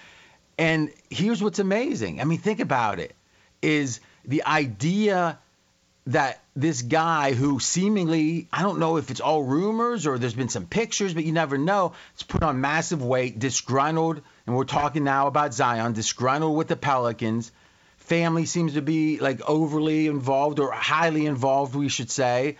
And 0.59 0.91
here's 1.09 1.41
what's 1.43 1.61
amazing. 1.61 2.21
I 2.21 2.25
mean, 2.25 2.39
think 2.39 2.59
about 2.59 2.99
it. 2.99 3.15
Is 3.63 4.01
the 4.25 4.45
idea 4.45 5.39
that 6.09 6.41
this 6.57 6.81
guy 6.81 7.35
who 7.35 7.61
seemingly 7.61 8.49
I 8.51 8.63
don't 8.63 8.79
know 8.79 8.97
if 8.97 9.11
it's 9.11 9.21
all 9.21 9.43
rumors 9.43 10.07
or 10.07 10.19
there's 10.19 10.35
been 10.35 10.49
some 10.49 10.67
pictures, 10.67 11.13
but 11.13 11.25
you 11.25 11.33
never 11.33 11.59
know. 11.59 11.93
It's 12.15 12.23
put 12.23 12.43
on 12.43 12.63
massive 12.63 13.03
weight, 13.03 13.39
disgruntled, 13.39 14.23
and 14.47 14.57
we're 14.57 14.65
talking 14.65 15.05
now 15.05 15.27
about 15.27 15.53
Zion, 15.53 15.93
disgruntled 15.93 16.57
with 16.57 16.69
the 16.69 16.77
Pelicans. 16.77 17.53
Family 17.99 18.47
seems 18.47 18.73
to 18.73 18.81
be 18.81 19.19
like 19.19 19.43
overly 19.47 20.07
involved 20.07 20.61
or 20.61 20.73
highly 20.73 21.27
involved, 21.27 21.75
we 21.75 21.91
should 21.91 22.11
say, 22.11 22.57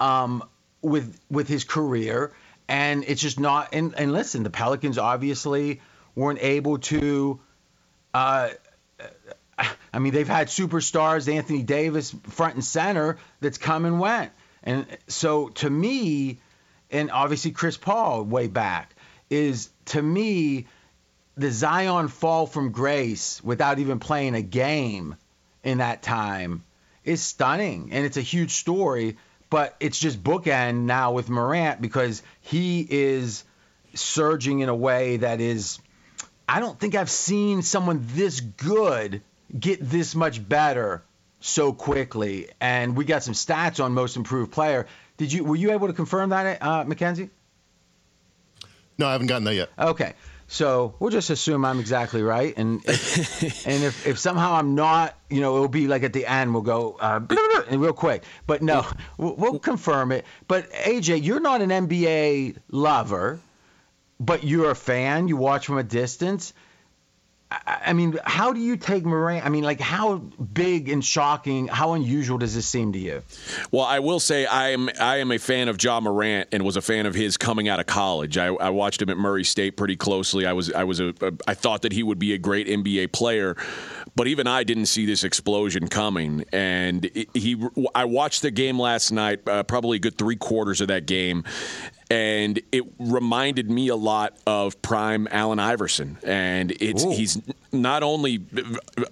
um, 0.00 0.42
with 0.80 1.20
with 1.30 1.46
his 1.46 1.64
career, 1.64 2.32
and 2.68 3.04
it's 3.06 3.20
just 3.20 3.38
not. 3.38 3.68
And, 3.74 3.94
and 3.98 4.12
listen, 4.12 4.44
the 4.44 4.50
Pelicans 4.50 4.96
obviously 4.96 5.82
weren't 6.14 6.40
able 6.40 6.78
to. 6.78 7.38
Uh, 8.14 8.48
I 9.92 9.98
mean, 9.98 10.12
they've 10.12 10.28
had 10.28 10.48
superstars, 10.48 11.32
Anthony 11.32 11.62
Davis 11.62 12.14
front 12.28 12.54
and 12.54 12.64
center, 12.64 13.18
that's 13.40 13.58
come 13.58 13.84
and 13.84 14.00
went. 14.00 14.32
And 14.62 14.86
so 15.06 15.48
to 15.48 15.70
me, 15.70 16.38
and 16.90 17.10
obviously 17.10 17.52
Chris 17.52 17.76
Paul 17.76 18.24
way 18.24 18.48
back, 18.48 18.94
is 19.30 19.70
to 19.86 20.02
me, 20.02 20.66
the 21.36 21.50
Zion 21.50 22.08
fall 22.08 22.46
from 22.46 22.72
grace 22.72 23.42
without 23.44 23.78
even 23.78 24.00
playing 24.00 24.34
a 24.34 24.42
game 24.42 25.16
in 25.62 25.78
that 25.78 26.02
time 26.02 26.64
is 27.04 27.22
stunning. 27.22 27.90
And 27.92 28.04
it's 28.04 28.16
a 28.16 28.22
huge 28.22 28.52
story, 28.52 29.16
but 29.50 29.76
it's 29.80 29.98
just 29.98 30.22
bookend 30.22 30.82
now 30.82 31.12
with 31.12 31.28
Morant 31.28 31.80
because 31.80 32.22
he 32.40 32.86
is 32.88 33.44
surging 33.94 34.60
in 34.60 34.68
a 34.68 34.74
way 34.74 35.18
that 35.18 35.40
is 35.40 35.78
I 36.48 36.60
don't 36.60 36.78
think 36.78 36.94
I've 36.94 37.10
seen 37.10 37.62
someone 37.62 38.06
this 38.14 38.40
good 38.40 39.22
get 39.56 39.80
this 39.80 40.14
much 40.14 40.46
better 40.46 41.02
so 41.40 41.72
quickly. 41.72 42.48
And 42.60 42.96
we 42.96 43.04
got 43.04 43.22
some 43.22 43.34
stats 43.34 43.82
on 43.82 43.92
most 43.92 44.16
improved 44.16 44.52
player. 44.52 44.86
Did 45.16 45.32
you 45.32 45.44
were 45.44 45.56
you 45.56 45.72
able 45.72 45.88
to 45.88 45.92
confirm 45.92 46.30
that, 46.30 46.62
uh, 46.62 46.84
Mackenzie? 46.84 47.30
No, 48.98 49.06
I 49.06 49.12
haven't 49.12 49.28
gotten 49.28 49.44
that 49.44 49.54
yet. 49.54 49.70
Okay. 49.78 50.14
So 50.50 50.94
we'll 50.98 51.10
just 51.10 51.28
assume 51.28 51.66
I'm 51.66 51.78
exactly 51.78 52.22
right, 52.22 52.56
and 52.56 52.80
if, 52.86 53.66
and 53.66 53.84
if, 53.84 54.06
if 54.06 54.18
somehow 54.18 54.54
I'm 54.54 54.74
not, 54.74 55.14
you 55.28 55.42
know, 55.42 55.54
it'll 55.56 55.68
be 55.68 55.86
like 55.88 56.04
at 56.04 56.14
the 56.14 56.24
end 56.24 56.54
we'll 56.54 56.62
go 56.62 56.96
uh, 56.98 57.18
blah, 57.18 57.36
blah, 57.36 57.64
blah, 57.64 57.78
real 57.78 57.92
quick. 57.92 58.24
But 58.46 58.62
no, 58.62 58.86
we'll, 59.18 59.34
we'll 59.34 59.58
confirm 59.58 60.10
it. 60.10 60.24
But 60.48 60.72
AJ, 60.72 61.22
you're 61.22 61.40
not 61.40 61.60
an 61.60 61.68
NBA 61.68 62.56
lover, 62.70 63.40
but 64.18 64.42
you're 64.42 64.70
a 64.70 64.74
fan. 64.74 65.28
You 65.28 65.36
watch 65.36 65.66
from 65.66 65.76
a 65.76 65.82
distance. 65.82 66.54
I, 67.50 67.94
mean, 67.94 68.18
how 68.24 68.52
do 68.52 68.60
you 68.60 68.76
take 68.76 69.06
Morant? 69.06 69.44
I 69.44 69.48
mean, 69.48 69.64
like, 69.64 69.80
how 69.80 70.18
big 70.18 70.90
and 70.90 71.02
shocking, 71.02 71.66
how 71.66 71.94
unusual 71.94 72.36
does 72.36 72.54
this 72.54 72.66
seem 72.66 72.92
to 72.92 72.98
you? 72.98 73.22
Well, 73.70 73.86
I 73.86 74.00
will 74.00 74.20
say 74.20 74.44
I 74.44 74.70
am 74.70 74.90
I 75.00 75.16
am 75.16 75.32
a 75.32 75.38
fan 75.38 75.68
of 75.68 75.82
Ja 75.82 75.98
Morant 76.00 76.48
and 76.52 76.62
was 76.62 76.76
a 76.76 76.82
fan 76.82 77.06
of 77.06 77.14
his 77.14 77.38
coming 77.38 77.66
out 77.66 77.80
of 77.80 77.86
college. 77.86 78.36
I, 78.36 78.48
I 78.48 78.68
watched 78.68 79.00
him 79.00 79.08
at 79.08 79.16
Murray 79.16 79.44
State 79.44 79.78
pretty 79.78 79.96
closely. 79.96 80.44
I 80.44 80.52
was 80.52 80.70
I 80.72 80.84
was 80.84 81.00
a, 81.00 81.14
a 81.22 81.32
I 81.46 81.54
thought 81.54 81.82
that 81.82 81.92
he 81.92 82.02
would 82.02 82.18
be 82.18 82.34
a 82.34 82.38
great 82.38 82.66
NBA 82.66 83.12
player, 83.12 83.56
but 84.14 84.26
even 84.26 84.46
I 84.46 84.62
didn't 84.62 84.86
see 84.86 85.06
this 85.06 85.24
explosion 85.24 85.88
coming. 85.88 86.44
And 86.52 87.10
he 87.32 87.56
I 87.94 88.04
watched 88.04 88.42
the 88.42 88.50
game 88.50 88.78
last 88.78 89.10
night, 89.10 89.40
uh, 89.48 89.62
probably 89.62 89.96
a 89.96 90.00
good 90.00 90.18
three 90.18 90.36
quarters 90.36 90.82
of 90.82 90.88
that 90.88 91.06
game, 91.06 91.44
and 92.10 92.60
it 92.72 92.84
reminded 92.98 93.70
me 93.70 93.88
a 93.88 93.96
lot 93.96 94.36
of 94.46 94.80
prime 94.80 95.28
Allen 95.30 95.58
Iverson. 95.58 96.16
And 96.22 96.72
it's 96.80 97.04
Ooh. 97.04 97.10
he's 97.10 97.38
not 97.70 98.02
only 98.02 98.40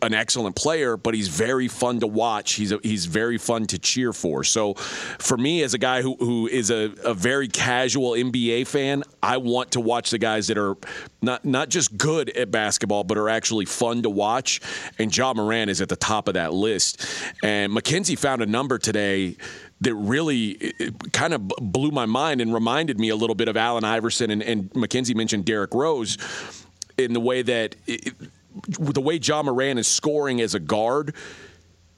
an 0.01 0.15
excellent 0.15 0.57
player, 0.57 0.97
but 0.97 1.13
he's 1.13 1.29
very 1.29 1.69
fun 1.69 2.01
to 2.01 2.07
watch. 2.07 2.55
He's 2.55 2.73
a, 2.73 2.81
he's 2.83 3.05
very 3.05 3.37
fun 3.37 3.67
to 3.67 3.79
cheer 3.79 4.15
for. 4.15 4.45
So, 4.45 4.75
for 4.75 5.37
me, 5.37 5.63
as 5.63 5.75
a 5.75 5.79
guy 5.79 6.01
who, 6.01 6.17
who 6.17 6.47
is 6.47 6.71
a, 6.71 6.91
a 7.05 7.13
very 7.13 7.49
casual 7.49 8.13
NBA 8.13 8.67
fan, 8.67 9.05
I 9.23 9.37
want 9.37 9.73
to 9.73 9.81
watch 9.81 10.11
the 10.11 10.19
guys 10.19 10.47
that 10.47 10.57
are 10.57 10.77
not 11.21 11.45
not 11.45 11.69
just 11.69 11.99
good 11.99 12.31
at 12.31 12.51
basketball, 12.51 13.05
but 13.05 13.19
are 13.19 13.29
actually 13.29 13.67
fun 13.67 14.03
to 14.05 14.11
watch. 14.11 14.61
And 14.99 15.15
Ja 15.15 15.35
Morant 15.35 15.71
is 15.71 15.83
at 15.83 15.91
the 15.91 15.97
top 15.97 16.29
of 16.29 16.35
that 16.35 16.55
list. 16.55 17.05
And 17.43 17.75
Mackenzie 17.75 18.17
found 18.17 18.41
a 18.41 18.47
number 18.47 18.79
today 18.79 19.37
that 19.81 19.95
really 19.95 20.73
kind 21.13 21.35
of 21.35 21.47
blew 21.49 21.91
my 21.91 22.07
mind 22.07 22.41
and 22.41 22.53
reminded 22.55 22.99
me 22.99 23.11
a 23.11 23.17
little 23.17 23.35
bit 23.35 23.49
of 23.49 23.57
Allen 23.57 23.85
Iverson 23.85 24.31
and, 24.31 24.43
and 24.43 24.75
Mackenzie 24.75 25.15
mentioned 25.15 25.45
Derrick 25.45 25.75
Rose 25.75 26.17
in 26.97 27.13
the 27.13 27.21
way 27.21 27.43
that 27.43 27.77
it, 27.87 28.15
the 28.69 29.01
way 29.01 29.17
Ja 29.17 29.43
Morant 29.43 29.79
is 29.79 29.87
scoring 29.87 30.41
as 30.41 30.55
a 30.55 30.61
guard, 30.61 31.15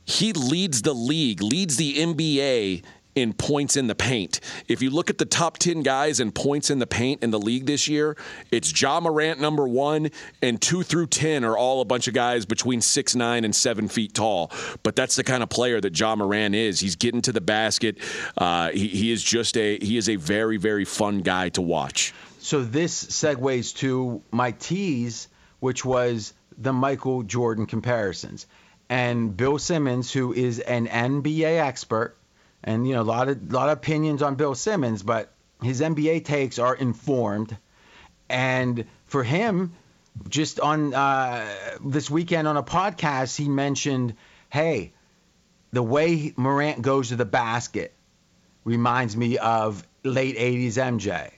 he 0.04 0.32
leads 0.32 0.82
the 0.82 0.94
league, 0.94 1.42
leads 1.42 1.76
the 1.76 1.94
NBA 1.94 2.82
in 3.18 3.32
points 3.32 3.76
in 3.76 3.86
the 3.86 3.94
paint. 3.94 4.40
If 4.68 4.82
you 4.82 4.90
look 4.90 5.10
at 5.10 5.18
the 5.18 5.24
top 5.24 5.58
10 5.58 5.82
guys 5.82 6.20
in 6.20 6.32
points 6.32 6.70
in 6.70 6.78
the 6.78 6.86
paint 6.86 7.22
in 7.22 7.30
the 7.30 7.38
league 7.38 7.66
this 7.66 7.88
year, 7.88 8.16
it's 8.50 8.80
Ja 8.80 9.00
Morant 9.00 9.40
number 9.40 9.68
one, 9.68 10.10
and 10.40 10.60
two 10.60 10.82
through 10.82 11.08
10 11.08 11.44
are 11.44 11.56
all 11.56 11.80
a 11.80 11.84
bunch 11.84 12.08
of 12.08 12.14
guys 12.14 12.46
between 12.46 12.80
six 12.80 13.14
nine 13.14 13.44
and 13.44 13.54
seven 13.54 13.88
feet 13.88 14.14
tall. 14.14 14.50
But 14.82 14.96
that's 14.96 15.16
the 15.16 15.24
kind 15.24 15.42
of 15.42 15.48
player 15.48 15.80
that 15.80 15.98
Ja 15.98 16.16
Morant 16.16 16.54
is. 16.54 16.80
He's 16.80 16.96
getting 16.96 17.22
to 17.22 17.32
the 17.32 17.40
basket. 17.40 17.98
Uh, 18.36 18.70
he, 18.70 18.88
he 18.88 19.12
is 19.12 19.22
just 19.22 19.56
a 19.56 19.78
he 19.78 19.96
is 19.96 20.08
a 20.08 20.16
very 20.16 20.56
very 20.56 20.84
fun 20.84 21.20
guy 21.20 21.48
to 21.50 21.62
watch. 21.62 22.14
So 22.38 22.62
this 22.62 23.04
segues 23.04 23.76
to 23.78 24.22
my 24.30 24.52
tease 24.52 25.28
which 25.60 25.84
was 25.84 26.34
the 26.56 26.72
Michael 26.72 27.22
Jordan 27.22 27.66
comparisons. 27.66 28.46
And 28.88 29.36
Bill 29.36 29.58
Simmons, 29.58 30.12
who 30.12 30.32
is 30.32 30.60
an 30.60 30.86
NBA 30.86 31.60
expert, 31.60 32.16
and 32.64 32.86
you 32.86 32.94
know 32.94 33.02
a 33.02 33.04
lot 33.04 33.28
of 33.28 33.52
lot 33.52 33.68
of 33.68 33.78
opinions 33.78 34.22
on 34.22 34.34
Bill 34.34 34.54
Simmons, 34.54 35.02
but 35.02 35.32
his 35.62 35.80
NBA 35.80 36.24
takes 36.24 36.58
are 36.58 36.74
informed. 36.74 37.56
And 38.28 38.84
for 39.06 39.22
him, 39.22 39.72
just 40.28 40.60
on 40.60 40.92
uh, 40.94 41.46
this 41.84 42.10
weekend 42.10 42.46
on 42.46 42.56
a 42.56 42.62
podcast, 42.62 43.36
he 43.36 43.48
mentioned, 43.48 44.14
"Hey, 44.50 44.92
the 45.72 45.82
way 45.82 46.32
Morant 46.36 46.82
goes 46.82 47.08
to 47.08 47.16
the 47.16 47.24
basket 47.24 47.94
reminds 48.64 49.16
me 49.16 49.38
of 49.38 49.86
late 50.04 50.36
80s 50.36 50.74
MJ. 50.74 51.30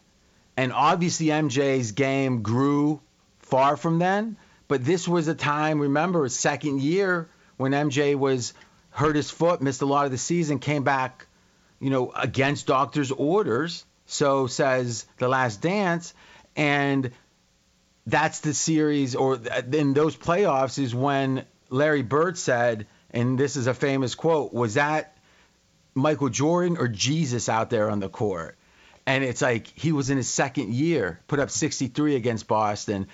And 0.56 0.72
obviously, 0.72 1.26
MJ's 1.26 1.92
game 1.92 2.42
grew 2.42 3.00
far 3.38 3.76
from 3.76 3.98
then, 3.98 4.36
but 4.68 4.84
this 4.84 5.08
was 5.08 5.28
a 5.28 5.34
time, 5.34 5.80
remember, 5.80 6.28
second 6.28 6.82
year 6.82 7.28
when 7.56 7.72
MJ 7.72 8.14
was 8.14 8.52
hurt 8.90 9.16
his 9.16 9.30
foot, 9.30 9.62
missed 9.62 9.82
a 9.82 9.86
lot 9.86 10.04
of 10.04 10.10
the 10.10 10.18
season, 10.18 10.58
came 10.58 10.82
back, 10.84 11.26
you 11.80 11.90
know, 11.90 12.12
against 12.12 12.66
doctor's 12.66 13.10
orders. 13.10 13.84
So 14.06 14.46
says 14.46 15.06
The 15.18 15.28
Last 15.28 15.60
Dance. 15.60 16.14
And 16.56 17.12
that's 18.06 18.40
the 18.40 18.54
series, 18.54 19.14
or 19.14 19.38
in 19.72 19.94
those 19.94 20.16
playoffs, 20.16 20.78
is 20.78 20.94
when 20.94 21.44
Larry 21.68 22.02
Bird 22.02 22.36
said, 22.36 22.86
and 23.12 23.38
this 23.38 23.56
is 23.56 23.66
a 23.66 23.74
famous 23.74 24.14
quote, 24.14 24.52
was 24.52 24.74
that 24.74 25.16
Michael 25.94 26.28
Jordan 26.28 26.76
or 26.76 26.88
Jesus 26.88 27.48
out 27.48 27.70
there 27.70 27.90
on 27.90 28.00
the 28.00 28.08
court? 28.08 28.56
And 29.06 29.24
it's 29.24 29.42
like 29.42 29.66
he 29.76 29.92
was 29.92 30.10
in 30.10 30.16
his 30.16 30.28
second 30.28 30.74
year, 30.74 31.20
put 31.28 31.38
up 31.40 31.50
63 31.50 32.16
against 32.16 32.46
Boston. 32.46 33.08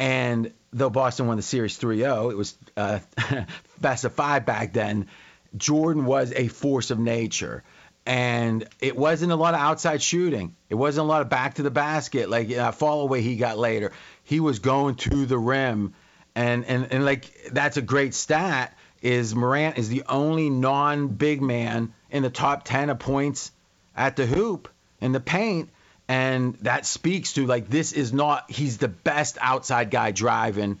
And 0.00 0.52
though 0.72 0.88
Boston 0.88 1.26
won 1.26 1.36
the 1.36 1.42
series 1.42 1.76
3 1.76 1.98
0, 1.98 2.30
it 2.30 2.36
was 2.36 2.56
uh, 2.74 3.00
best 3.80 4.04
of 4.06 4.14
five 4.14 4.46
back 4.46 4.72
then. 4.72 5.08
Jordan 5.54 6.06
was 6.06 6.32
a 6.32 6.48
force 6.48 6.90
of 6.90 6.98
nature. 6.98 7.62
And 8.06 8.66
it 8.80 8.96
wasn't 8.96 9.30
a 9.30 9.36
lot 9.36 9.52
of 9.52 9.60
outside 9.60 10.00
shooting. 10.00 10.56
It 10.70 10.74
wasn't 10.74 11.04
a 11.04 11.08
lot 11.08 11.20
of 11.20 11.28
back 11.28 11.54
to 11.56 11.62
the 11.62 11.70
basket, 11.70 12.30
like 12.30 12.50
uh, 12.50 12.72
fall 12.72 13.02
away 13.02 13.20
he 13.20 13.36
got 13.36 13.58
later. 13.58 13.92
He 14.24 14.40
was 14.40 14.58
going 14.58 14.94
to 14.96 15.26
the 15.26 15.36
rim. 15.36 15.92
And, 16.34 16.64
and, 16.64 16.90
and 16.90 17.04
like 17.04 17.50
that's 17.52 17.76
a 17.76 17.82
great 17.82 18.14
stat 18.14 18.74
is 19.02 19.34
Morant 19.34 19.76
is 19.76 19.90
the 19.90 20.04
only 20.08 20.48
non-big 20.48 21.42
man 21.42 21.92
in 22.10 22.22
the 22.22 22.30
top 22.30 22.64
10 22.64 22.88
of 22.88 22.98
points 22.98 23.52
at 23.94 24.16
the 24.16 24.24
hoop 24.24 24.68
in 25.02 25.12
the 25.12 25.20
paint 25.20 25.68
and 26.10 26.54
that 26.62 26.86
speaks 26.86 27.34
to 27.34 27.46
like 27.46 27.68
this 27.68 27.92
is 27.92 28.12
not 28.12 28.50
he's 28.50 28.78
the 28.78 28.88
best 28.88 29.38
outside 29.40 29.92
guy 29.92 30.10
driving. 30.10 30.80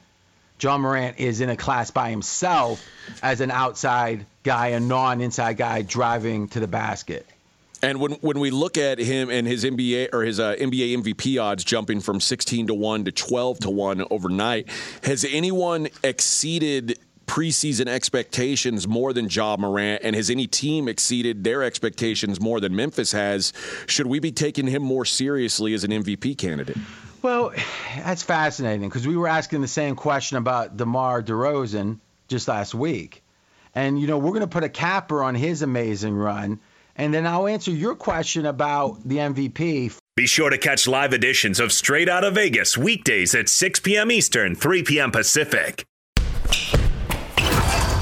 Ja 0.60 0.76
Morant 0.76 1.20
is 1.20 1.40
in 1.40 1.48
a 1.48 1.56
class 1.56 1.92
by 1.92 2.10
himself 2.10 2.84
as 3.22 3.40
an 3.40 3.52
outside 3.52 4.26
guy 4.42 4.68
a 4.68 4.80
non-inside 4.80 5.56
guy 5.56 5.82
driving 5.82 6.48
to 6.48 6.58
the 6.58 6.66
basket. 6.66 7.24
And 7.80 8.00
when 8.00 8.14
when 8.14 8.40
we 8.40 8.50
look 8.50 8.76
at 8.76 8.98
him 8.98 9.30
and 9.30 9.46
his 9.46 9.64
NBA 9.64 10.08
or 10.12 10.22
his 10.22 10.40
uh, 10.40 10.56
NBA 10.56 10.98
MVP 10.98 11.40
odds 11.40 11.62
jumping 11.62 12.00
from 12.00 12.20
16 12.20 12.66
to 12.66 12.74
1 12.74 13.04
to 13.04 13.12
12 13.12 13.60
to 13.60 13.70
1 13.70 14.04
overnight, 14.10 14.68
has 15.04 15.24
anyone 15.24 15.86
exceeded 16.02 16.98
preseason 17.30 17.86
expectations 17.86 18.88
more 18.88 19.12
than 19.12 19.28
Ja 19.30 19.56
Morant 19.56 20.02
and 20.02 20.16
has 20.16 20.30
any 20.30 20.48
team 20.48 20.88
exceeded 20.88 21.44
their 21.44 21.62
expectations 21.62 22.40
more 22.40 22.58
than 22.58 22.74
Memphis 22.74 23.12
has? 23.12 23.52
Should 23.86 24.08
we 24.08 24.18
be 24.18 24.32
taking 24.32 24.66
him 24.66 24.82
more 24.82 25.04
seriously 25.04 25.72
as 25.72 25.84
an 25.84 25.92
MVP 25.92 26.36
candidate? 26.36 26.76
Well, 27.22 27.52
that's 27.98 28.24
fascinating 28.24 28.88
because 28.88 29.06
we 29.06 29.16
were 29.16 29.28
asking 29.28 29.60
the 29.60 29.68
same 29.68 29.94
question 29.94 30.38
about 30.38 30.76
DeMar 30.76 31.22
DeRozan 31.22 32.00
just 32.26 32.48
last 32.48 32.74
week. 32.74 33.22
And, 33.76 34.00
you 34.00 34.08
know, 34.08 34.18
we're 34.18 34.30
going 34.30 34.40
to 34.40 34.48
put 34.48 34.64
a 34.64 34.68
capper 34.68 35.22
on 35.22 35.36
his 35.36 35.62
amazing 35.62 36.16
run. 36.16 36.58
And 36.96 37.14
then 37.14 37.28
I'll 37.28 37.46
answer 37.46 37.70
your 37.70 37.94
question 37.94 38.44
about 38.44 39.06
the 39.06 39.18
MVP. 39.18 39.96
Be 40.16 40.26
sure 40.26 40.50
to 40.50 40.58
catch 40.58 40.88
live 40.88 41.12
editions 41.12 41.60
of 41.60 41.70
Straight 41.70 42.08
Out 42.08 42.24
of 42.24 42.34
Vegas 42.34 42.76
weekdays 42.76 43.36
at 43.36 43.48
6 43.48 43.78
p.m. 43.80 44.10
Eastern, 44.10 44.56
3 44.56 44.82
p.m. 44.82 45.12
Pacific. 45.12 45.84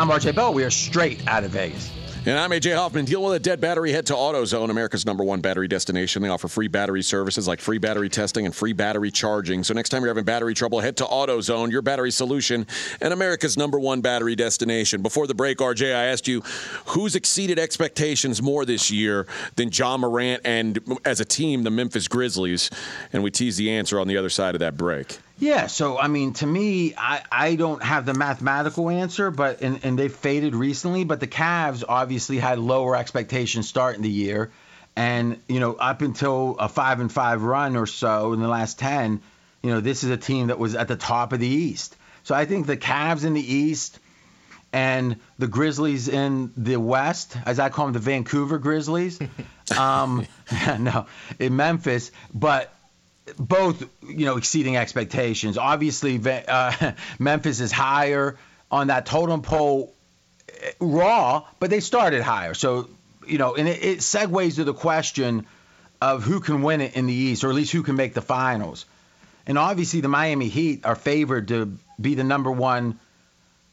I'm 0.00 0.08
RJ 0.08 0.34
Bell. 0.34 0.54
We 0.54 0.64
are 0.64 0.70
straight 0.70 1.28
out 1.28 1.44
of 1.44 1.50
Vegas. 1.50 1.92
And 2.24 2.38
I'm 2.38 2.52
AJ 2.52 2.74
Hoffman. 2.74 3.04
Deal 3.04 3.22
with 3.22 3.34
a 3.34 3.38
dead 3.38 3.60
battery. 3.60 3.92
Head 3.92 4.06
to 4.06 4.14
AutoZone, 4.14 4.70
America's 4.70 5.04
number 5.04 5.22
one 5.22 5.42
battery 5.42 5.68
destination. 5.68 6.22
They 6.22 6.30
offer 6.30 6.48
free 6.48 6.68
battery 6.68 7.02
services 7.02 7.46
like 7.46 7.60
free 7.60 7.76
battery 7.76 8.08
testing 8.08 8.46
and 8.46 8.54
free 8.54 8.72
battery 8.72 9.10
charging. 9.10 9.62
So 9.62 9.74
next 9.74 9.90
time 9.90 10.00
you're 10.00 10.08
having 10.08 10.24
battery 10.24 10.54
trouble, 10.54 10.80
head 10.80 10.96
to 10.98 11.04
AutoZone, 11.04 11.70
your 11.70 11.82
battery 11.82 12.10
solution, 12.10 12.66
and 13.02 13.12
America's 13.12 13.58
number 13.58 13.78
one 13.78 14.00
battery 14.00 14.34
destination. 14.34 15.02
Before 15.02 15.26
the 15.26 15.34
break, 15.34 15.58
RJ, 15.58 15.94
I 15.94 16.06
asked 16.06 16.26
you 16.26 16.40
who's 16.86 17.14
exceeded 17.14 17.58
expectations 17.58 18.40
more 18.40 18.64
this 18.64 18.90
year 18.90 19.26
than 19.56 19.68
Ja 19.70 19.98
Morant 19.98 20.40
and, 20.46 20.80
as 21.04 21.20
a 21.20 21.26
team, 21.26 21.62
the 21.62 21.70
Memphis 21.70 22.08
Grizzlies. 22.08 22.70
And 23.12 23.22
we 23.22 23.30
teased 23.30 23.58
the 23.58 23.70
answer 23.70 24.00
on 24.00 24.08
the 24.08 24.16
other 24.16 24.30
side 24.30 24.54
of 24.54 24.60
that 24.60 24.78
break. 24.78 25.18
Yeah, 25.40 25.68
so 25.68 25.98
I 25.98 26.08
mean, 26.08 26.34
to 26.34 26.46
me, 26.46 26.94
I, 26.96 27.22
I 27.32 27.54
don't 27.54 27.82
have 27.82 28.04
the 28.04 28.12
mathematical 28.12 28.90
answer, 28.90 29.30
but 29.30 29.62
and, 29.62 29.80
and 29.82 29.98
they've 29.98 30.14
faded 30.14 30.54
recently. 30.54 31.04
But 31.04 31.18
the 31.18 31.26
Cavs 31.26 31.82
obviously 31.88 32.38
had 32.38 32.58
lower 32.58 32.94
expectations 32.94 33.66
starting 33.66 34.02
the 34.02 34.10
year, 34.10 34.50
and 34.94 35.40
you 35.48 35.58
know 35.58 35.72
up 35.72 36.02
until 36.02 36.56
a 36.58 36.68
five 36.68 37.00
and 37.00 37.10
five 37.10 37.42
run 37.42 37.76
or 37.76 37.86
so 37.86 38.34
in 38.34 38.40
the 38.40 38.48
last 38.48 38.78
ten, 38.78 39.22
you 39.62 39.70
know 39.70 39.80
this 39.80 40.04
is 40.04 40.10
a 40.10 40.18
team 40.18 40.48
that 40.48 40.58
was 40.58 40.74
at 40.74 40.88
the 40.88 40.96
top 40.96 41.32
of 41.32 41.40
the 41.40 41.48
East. 41.48 41.96
So 42.22 42.34
I 42.34 42.44
think 42.44 42.66
the 42.66 42.76
Cavs 42.76 43.24
in 43.24 43.32
the 43.32 43.54
East 43.54 43.98
and 44.74 45.16
the 45.38 45.48
Grizzlies 45.48 46.08
in 46.08 46.52
the 46.54 46.76
West, 46.76 47.34
as 47.46 47.58
I 47.58 47.70
call 47.70 47.86
them, 47.86 47.94
the 47.94 47.98
Vancouver 47.98 48.58
Grizzlies, 48.58 49.18
um, 49.78 50.26
no, 50.78 51.06
in 51.38 51.56
Memphis, 51.56 52.12
but 52.34 52.74
both 53.38 53.88
you 54.02 54.26
know 54.26 54.36
exceeding 54.36 54.76
expectations. 54.76 55.58
Obviously, 55.58 56.20
uh, 56.26 56.92
Memphis 57.18 57.60
is 57.60 57.72
higher 57.72 58.36
on 58.70 58.88
that 58.88 59.06
totem 59.06 59.42
pole 59.42 59.94
eh, 60.48 60.72
raw, 60.80 61.44
but 61.58 61.70
they 61.70 61.80
started 61.80 62.22
higher. 62.22 62.54
So 62.54 62.88
you 63.26 63.38
know, 63.38 63.54
and 63.54 63.68
it, 63.68 63.82
it 63.82 63.98
segues 63.98 64.56
to 64.56 64.64
the 64.64 64.74
question 64.74 65.46
of 66.00 66.22
who 66.24 66.40
can 66.40 66.62
win 66.62 66.80
it 66.80 66.96
in 66.96 67.06
the 67.06 67.12
East, 67.12 67.44
or 67.44 67.50
at 67.50 67.54
least 67.54 67.72
who 67.72 67.82
can 67.82 67.96
make 67.96 68.14
the 68.14 68.22
finals. 68.22 68.86
And 69.46 69.58
obviously, 69.58 70.00
the 70.00 70.08
Miami 70.08 70.48
Heat 70.48 70.84
are 70.84 70.94
favored 70.94 71.48
to 71.48 71.76
be 72.00 72.14
the 72.14 72.24
number 72.24 72.50
one 72.50 72.98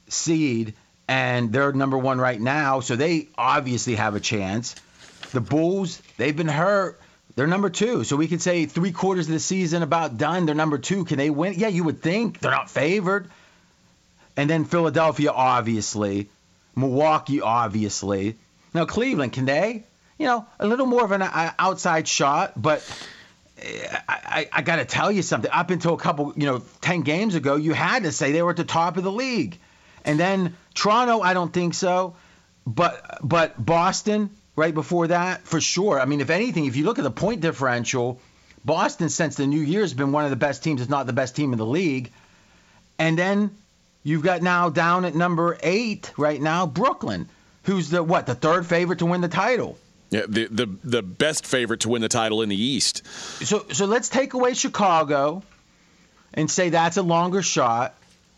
seed, 0.09 0.73
and 1.07 1.51
they're 1.51 1.71
number 1.71 1.97
one 1.97 2.19
right 2.19 2.39
now, 2.39 2.79
so 2.79 2.95
they 2.95 3.27
obviously 3.37 3.95
have 3.95 4.15
a 4.15 4.19
chance. 4.19 4.75
The 5.31 5.41
Bulls, 5.41 6.01
they've 6.17 6.35
been 6.35 6.47
hurt. 6.47 6.99
They're 7.37 7.45
number 7.45 7.69
two. 7.69 8.03
So 8.03 8.15
we 8.15 8.27
could 8.27 8.41
say 8.41 8.65
three 8.65 8.91
quarters 8.91 9.27
of 9.27 9.33
the 9.33 9.39
season 9.39 9.83
about 9.83 10.17
done. 10.17 10.47
They're 10.47 10.55
number 10.55 10.79
two. 10.79 11.05
Can 11.05 11.19
they 11.19 11.29
win? 11.29 11.53
Yeah, 11.55 11.67
you 11.67 11.83
would 11.83 12.01
think. 12.01 12.39
They're 12.39 12.49
not 12.49 12.67
favored. 12.67 13.29
And 14.35 14.49
then 14.49 14.65
Philadelphia, 14.65 15.31
obviously. 15.31 16.29
Milwaukee, 16.75 17.39
obviously. 17.39 18.37
Now, 18.73 18.85
Cleveland, 18.85 19.33
can 19.33 19.45
they? 19.45 19.83
You 20.17 20.25
know, 20.25 20.47
a 20.59 20.65
little 20.65 20.87
more 20.87 21.05
of 21.05 21.11
an 21.11 21.21
uh, 21.21 21.51
outside 21.59 22.07
shot, 22.07 22.59
but 22.59 22.83
I, 23.59 23.99
I, 24.09 24.49
I 24.51 24.61
got 24.63 24.77
to 24.77 24.85
tell 24.85 25.11
you 25.11 25.21
something. 25.21 25.51
Up 25.51 25.69
until 25.69 25.93
a 25.93 25.99
couple, 25.99 26.33
you 26.35 26.47
know, 26.47 26.63
10 26.81 27.01
games 27.01 27.35
ago, 27.35 27.55
you 27.55 27.73
had 27.73 28.01
to 28.01 28.11
say 28.11 28.31
they 28.31 28.41
were 28.41 28.49
at 28.49 28.57
the 28.57 28.63
top 28.63 28.97
of 28.97 29.03
the 29.03 29.11
league. 29.11 29.59
And 30.03 30.19
then 30.19 30.55
Toronto, 30.73 31.21
I 31.21 31.35
don't 31.35 31.53
think 31.53 31.75
so. 31.75 32.15
But 32.65 33.19
but 33.21 33.63
Boston, 33.63 34.31
right 34.57 34.73
before 34.73 35.07
that, 35.07 35.47
for 35.47 35.61
sure. 35.61 36.01
I 36.01 36.05
mean, 36.05 36.19
if 36.19 36.29
anything, 36.29 36.65
if 36.65 36.75
you 36.75 36.83
look 36.83 36.99
at 36.99 37.03
the 37.03 37.11
point 37.11 37.39
differential, 37.39 38.19
Boston 38.65 39.07
since 39.07 39.37
the 39.37 39.47
new 39.47 39.61
year 39.61 39.81
has 39.81 39.93
been 39.93 40.11
one 40.11 40.25
of 40.25 40.31
the 40.31 40.35
best 40.35 40.63
teams, 40.63 40.81
if 40.81 40.89
not 40.89 41.05
the 41.05 41.13
best 41.13 41.37
team 41.37 41.53
in 41.53 41.57
the 41.57 41.65
league. 41.65 42.11
And 42.99 43.17
then 43.17 43.55
you've 44.03 44.23
got 44.23 44.41
now 44.41 44.69
down 44.69 45.05
at 45.05 45.15
number 45.15 45.57
eight 45.61 46.11
right 46.17 46.41
now, 46.41 46.65
Brooklyn, 46.65 47.29
who's 47.63 47.89
the 47.89 48.03
what, 48.03 48.25
the 48.25 48.35
third 48.35 48.65
favorite 48.65 48.99
to 48.99 49.05
win 49.05 49.21
the 49.21 49.29
title. 49.29 49.77
Yeah, 50.09 50.21
the, 50.27 50.47
the 50.47 50.65
the 50.83 51.03
best 51.03 51.45
favorite 51.45 51.81
to 51.81 51.89
win 51.89 52.01
the 52.01 52.07
title 52.07 52.41
in 52.41 52.49
the 52.49 52.61
East. 52.61 53.05
So 53.45 53.65
so 53.71 53.85
let's 53.85 54.07
take 54.07 54.33
away 54.33 54.53
Chicago 54.53 55.43
and 56.33 56.49
say 56.49 56.69
that's 56.69 56.97
a 56.97 57.01
longer 57.01 57.41
shot. 57.41 57.93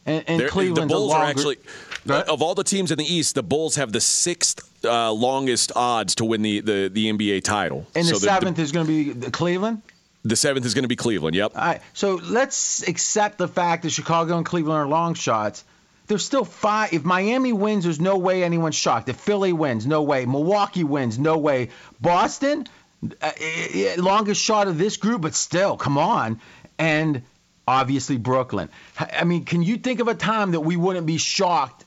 And, 0.06 0.24
and 0.28 0.48
Cleveland's 0.48 0.90
the 0.90 0.96
Bulls 0.96 1.12
a 1.12 1.16
longer, 1.16 1.26
are 1.26 1.30
actually 1.30 1.58
Right? 2.06 2.28
of 2.28 2.42
all 2.42 2.56
the 2.56 2.64
teams 2.64 2.92
in 2.92 2.98
the 2.98 3.06
East, 3.06 3.36
the 3.36 3.44
Bulls 3.44 3.76
have 3.76 3.92
the 3.92 4.02
sixth 4.02 4.86
uh, 4.86 5.12
longest 5.12 5.72
odds 5.76 6.16
to 6.16 6.26
win 6.26 6.42
the, 6.42 6.62
the, 6.62 6.90
the 6.92 7.12
NBA 7.12 7.44
title. 7.44 7.86
and 7.96 8.06
the 8.06 8.16
So 8.16 8.18
seventh 8.20 8.60
is 8.60 8.72
going 8.72 8.86
to 8.88 8.92
be 8.92 9.12
the 9.12 9.32
Cleveland. 9.32 9.82
the 10.24 10.36
seventh 10.36 10.66
is 10.66 10.74
going 10.74 10.84
to 10.84 10.88
be 10.90 10.96
Cleveland. 10.96 11.36
Yep. 11.36 11.52
All 11.56 11.62
right, 11.62 11.82
so 11.94 12.16
let's 12.16 12.88
accept 12.88 13.38
the 13.38 13.48
fact 13.48 13.84
that 13.84 13.90
Chicago 13.92 14.38
and 14.38 14.46
Cleveland 14.46 14.78
are 14.80 14.88
long 14.88 15.14
shots. 15.14 15.64
There's 16.08 16.26
still 16.26 16.46
five. 16.46 16.92
If 16.92 17.04
Miami 17.04 17.54
wins, 17.54 17.84
there's 17.84 18.00
no 18.00 18.18
way 18.18 18.44
anyone's 18.44 18.76
shocked. 18.76 19.10
If 19.10 19.18
Philly 19.18 19.54
wins, 19.54 19.86
no 19.86 20.02
way. 20.02 20.26
Milwaukee 20.26 20.84
wins, 20.84 21.20
no 21.20 21.38
way. 21.38 21.70
Boston, 22.02 22.66
uh, 23.04 23.32
eh, 23.40 23.68
eh, 23.74 23.96
longest 23.98 24.42
shot 24.42 24.68
of 24.68 24.80
this 24.80 24.98
group, 24.98 25.22
but 25.22 25.36
still, 25.36 25.78
come 25.78 26.00
on. 26.00 26.42
And 26.80 27.22
obviously 27.68 28.18
Brooklyn. 28.18 28.70
I 28.98 29.24
mean, 29.24 29.46
can 29.46 29.62
you 29.62 29.78
think 29.78 30.00
of 30.00 30.08
a 30.08 30.16
time 30.16 30.52
that 30.52 30.62
we 30.62 30.76
wouldn't 30.78 31.06
be 31.06 31.18
shocked 31.18 31.86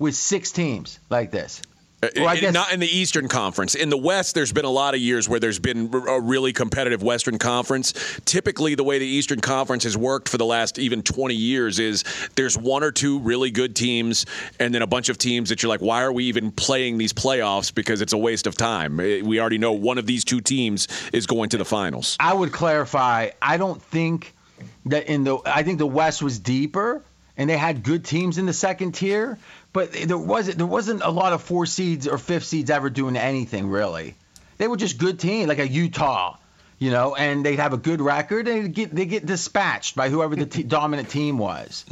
with 0.00 0.16
six 0.16 0.50
teams 0.50 0.98
like 1.10 1.30
this? 1.30 1.62
I 2.02 2.06
Uh, 2.06 2.34
guess- 2.36 2.54
not 2.54 2.72
in 2.72 2.80
the 2.80 2.88
Eastern 2.88 3.28
Conference. 3.28 3.74
In 3.74 3.90
the 3.90 3.96
West, 3.98 4.34
there's 4.34 4.52
been 4.52 4.64
a 4.64 4.70
lot 4.70 4.94
of 4.94 5.00
years 5.02 5.28
where 5.28 5.38
there's 5.38 5.58
been 5.58 5.90
a 6.08 6.18
really 6.18 6.50
competitive 6.54 7.02
Western 7.02 7.36
Conference. 7.36 7.92
Typically, 8.24 8.74
the 8.74 8.82
way 8.82 8.98
the 8.98 9.06
Eastern 9.06 9.40
Conference 9.40 9.84
has 9.84 9.98
worked 9.98 10.26
for 10.26 10.38
the 10.38 10.46
last 10.46 10.78
even 10.78 11.02
20 11.02 11.34
years 11.34 11.78
is 11.78 12.02
there's 12.36 12.56
one 12.56 12.82
or 12.82 12.90
two 12.90 13.18
really 13.18 13.50
good 13.50 13.76
teams, 13.76 14.24
and 14.58 14.74
then 14.74 14.80
a 14.80 14.86
bunch 14.86 15.10
of 15.10 15.18
teams 15.18 15.50
that 15.50 15.62
you're 15.62 15.68
like, 15.68 15.82
why 15.82 16.00
are 16.02 16.10
we 16.10 16.24
even 16.24 16.50
playing 16.50 16.96
these 16.96 17.12
playoffs? 17.12 17.72
Because 17.74 18.00
it's 18.00 18.14
a 18.14 18.18
waste 18.18 18.46
of 18.46 18.56
time. 18.56 18.98
Eh, 18.98 19.20
We 19.22 19.38
already 19.38 19.58
know 19.58 19.72
one 19.72 19.98
of 19.98 20.06
these 20.06 20.24
two 20.24 20.40
teams 20.40 20.88
is 21.12 21.26
going 21.26 21.50
to 21.50 21.58
the 21.58 21.66
finals. 21.66 22.16
I 22.18 22.32
would 22.32 22.50
clarify. 22.50 23.28
I 23.42 23.58
don't 23.58 23.82
think 23.82 24.32
that 24.86 25.06
in 25.06 25.24
the. 25.24 25.36
I 25.44 25.62
think 25.64 25.76
the 25.78 25.86
West 25.86 26.22
was 26.22 26.38
deeper, 26.38 27.02
and 27.36 27.50
they 27.50 27.58
had 27.58 27.82
good 27.82 28.06
teams 28.06 28.38
in 28.38 28.46
the 28.46 28.54
second 28.54 28.92
tier. 28.92 29.36
But 29.72 29.92
there 29.92 30.18
wasn't 30.18 30.58
there 30.58 30.66
wasn't 30.66 31.02
a 31.02 31.10
lot 31.10 31.32
of 31.32 31.42
four 31.42 31.66
seeds 31.66 32.08
or 32.08 32.18
fifth 32.18 32.44
seeds 32.44 32.70
ever 32.70 32.90
doing 32.90 33.16
anything 33.16 33.68
really. 33.68 34.16
They 34.58 34.68
were 34.68 34.76
just 34.76 34.98
good 34.98 35.20
teams, 35.20 35.48
like 35.48 35.58
a 35.58 35.68
Utah, 35.68 36.36
you 36.78 36.90
know, 36.90 37.14
and 37.14 37.44
they'd 37.44 37.60
have 37.60 37.72
a 37.72 37.78
good 37.78 38.00
record 38.00 38.48
and 38.48 38.64
they'd 38.64 38.74
get 38.74 38.94
they 38.94 39.06
get 39.06 39.26
dispatched 39.26 39.94
by 39.94 40.08
whoever 40.08 40.34
the 40.34 40.46
t- 40.46 40.62
dominant 40.64 41.08
team 41.08 41.38
was. 41.38 41.84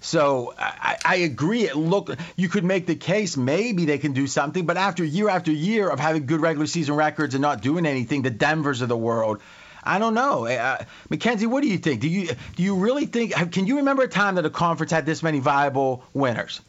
So 0.00 0.52
I, 0.58 0.98
I 1.04 1.16
agree. 1.16 1.62
It 1.62 1.76
look 1.76 2.10
you 2.34 2.48
could 2.48 2.64
make 2.64 2.86
the 2.86 2.96
case 2.96 3.36
maybe 3.36 3.84
they 3.84 3.98
can 3.98 4.14
do 4.14 4.26
something, 4.26 4.66
but 4.66 4.76
after 4.76 5.04
year 5.04 5.28
after 5.28 5.52
year 5.52 5.88
of 5.88 6.00
having 6.00 6.26
good 6.26 6.40
regular 6.40 6.66
season 6.66 6.96
records 6.96 7.36
and 7.36 7.42
not 7.42 7.62
doing 7.62 7.86
anything, 7.86 8.22
the 8.22 8.30
Denvers 8.30 8.82
of 8.82 8.88
the 8.88 8.96
world, 8.96 9.40
I 9.84 10.00
don't 10.00 10.14
know. 10.14 10.46
Uh, 10.46 10.84
Mackenzie, 11.08 11.46
what 11.46 11.62
do 11.62 11.68
you 11.68 11.78
think? 11.78 12.00
Do 12.00 12.08
you 12.08 12.30
do 12.56 12.62
you 12.64 12.74
really 12.74 13.06
think? 13.06 13.52
Can 13.52 13.68
you 13.68 13.76
remember 13.76 14.02
a 14.02 14.08
time 14.08 14.34
that 14.34 14.44
a 14.44 14.50
conference 14.50 14.90
had 14.90 15.06
this 15.06 15.22
many 15.22 15.38
viable 15.38 16.04
winners? 16.12 16.60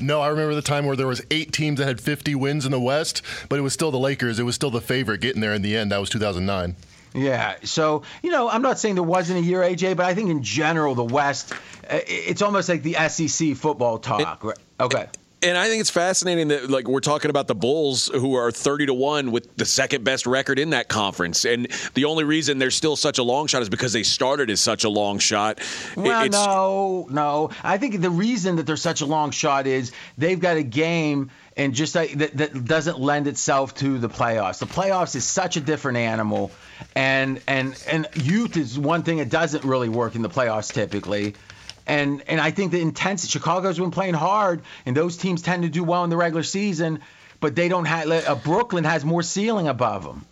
No, 0.00 0.20
I 0.20 0.28
remember 0.28 0.54
the 0.54 0.62
time 0.62 0.86
where 0.86 0.96
there 0.96 1.06
was 1.06 1.22
eight 1.30 1.52
teams 1.52 1.78
that 1.78 1.86
had 1.86 2.00
50 2.00 2.34
wins 2.34 2.64
in 2.66 2.72
the 2.72 2.80
West, 2.80 3.22
but 3.48 3.58
it 3.58 3.62
was 3.62 3.72
still 3.72 3.90
the 3.90 3.98
Lakers. 3.98 4.38
It 4.38 4.42
was 4.42 4.54
still 4.54 4.70
the 4.70 4.80
favorite 4.80 5.20
getting 5.20 5.40
there 5.40 5.54
in 5.54 5.62
the 5.62 5.76
end. 5.76 5.92
That 5.92 5.98
was 5.98 6.10
2009. 6.10 6.76
Yeah. 7.14 7.54
So, 7.62 8.02
you 8.22 8.30
know, 8.30 8.48
I'm 8.48 8.62
not 8.62 8.78
saying 8.78 8.96
there 8.96 9.04
wasn't 9.04 9.38
a 9.38 9.42
year, 9.42 9.60
AJ, 9.60 9.96
but 9.96 10.06
I 10.06 10.14
think 10.14 10.30
in 10.30 10.42
general, 10.42 10.94
the 10.94 11.04
West, 11.04 11.52
uh, 11.88 12.00
it's 12.06 12.42
almost 12.42 12.68
like 12.68 12.82
the 12.82 12.94
SEC 13.08 13.54
football 13.56 13.98
talk. 13.98 14.42
right? 14.42 14.58
Okay. 14.80 15.06
And 15.44 15.56
I 15.58 15.68
think 15.68 15.80
it's 15.80 15.90
fascinating 15.90 16.48
that 16.48 16.70
like 16.70 16.88
we're 16.88 17.00
talking 17.00 17.30
about 17.30 17.46
the 17.48 17.54
Bulls 17.54 18.08
who 18.08 18.34
are 18.34 18.50
30 18.50 18.86
to 18.86 18.94
1 18.94 19.30
with 19.30 19.56
the 19.56 19.64
second 19.64 20.04
best 20.04 20.26
record 20.26 20.58
in 20.58 20.70
that 20.70 20.88
conference. 20.88 21.44
And 21.44 21.68
the 21.94 22.04
only 22.06 22.24
reason 22.24 22.58
they're 22.58 22.70
still 22.70 22.96
such 22.96 23.18
a 23.18 23.22
long 23.22 23.46
shot 23.46 23.62
is 23.62 23.68
because 23.68 23.92
they 23.92 24.02
started 24.02 24.50
as 24.50 24.60
such 24.60 24.84
a 24.84 24.88
long 24.88 25.18
shot. 25.18 25.60
Well, 25.96 26.24
it's- 26.24 26.32
no, 26.32 27.06
no. 27.10 27.50
I 27.62 27.78
think 27.78 28.00
the 28.00 28.10
reason 28.10 28.56
that 28.56 28.66
they're 28.66 28.76
such 28.76 29.00
a 29.00 29.06
long 29.06 29.30
shot 29.30 29.66
is 29.66 29.92
they've 30.18 30.40
got 30.40 30.56
a 30.56 30.62
game 30.62 31.30
and 31.56 31.72
just 31.72 31.94
like, 31.94 32.12
that, 32.14 32.36
that 32.36 32.64
doesn't 32.64 32.98
lend 32.98 33.28
itself 33.28 33.74
to 33.76 33.98
the 33.98 34.08
playoffs. 34.08 34.58
The 34.58 34.66
playoffs 34.66 35.14
is 35.14 35.24
such 35.24 35.56
a 35.56 35.60
different 35.60 35.98
animal, 35.98 36.50
and 36.96 37.40
and 37.46 37.80
and 37.86 38.08
youth 38.14 38.56
is 38.56 38.76
one 38.76 39.04
thing 39.04 39.18
that 39.18 39.28
doesn't 39.28 39.62
really 39.62 39.88
work 39.88 40.16
in 40.16 40.22
the 40.22 40.28
playoffs 40.28 40.72
typically. 40.72 41.34
And 41.86 42.22
and 42.28 42.40
I 42.40 42.50
think 42.50 42.72
the 42.72 42.80
intensity. 42.80 43.30
Chicago's 43.30 43.78
been 43.78 43.90
playing 43.90 44.14
hard, 44.14 44.62
and 44.86 44.96
those 44.96 45.16
teams 45.16 45.42
tend 45.42 45.64
to 45.64 45.68
do 45.68 45.84
well 45.84 46.04
in 46.04 46.10
the 46.10 46.16
regular 46.16 46.42
season, 46.42 47.00
but 47.40 47.54
they 47.54 47.68
don't 47.68 47.84
have. 47.84 48.10
Uh, 48.10 48.34
Brooklyn 48.36 48.84
has 48.84 49.04
more 49.04 49.22
ceiling 49.22 49.68
above 49.68 50.04
them. 50.04 50.24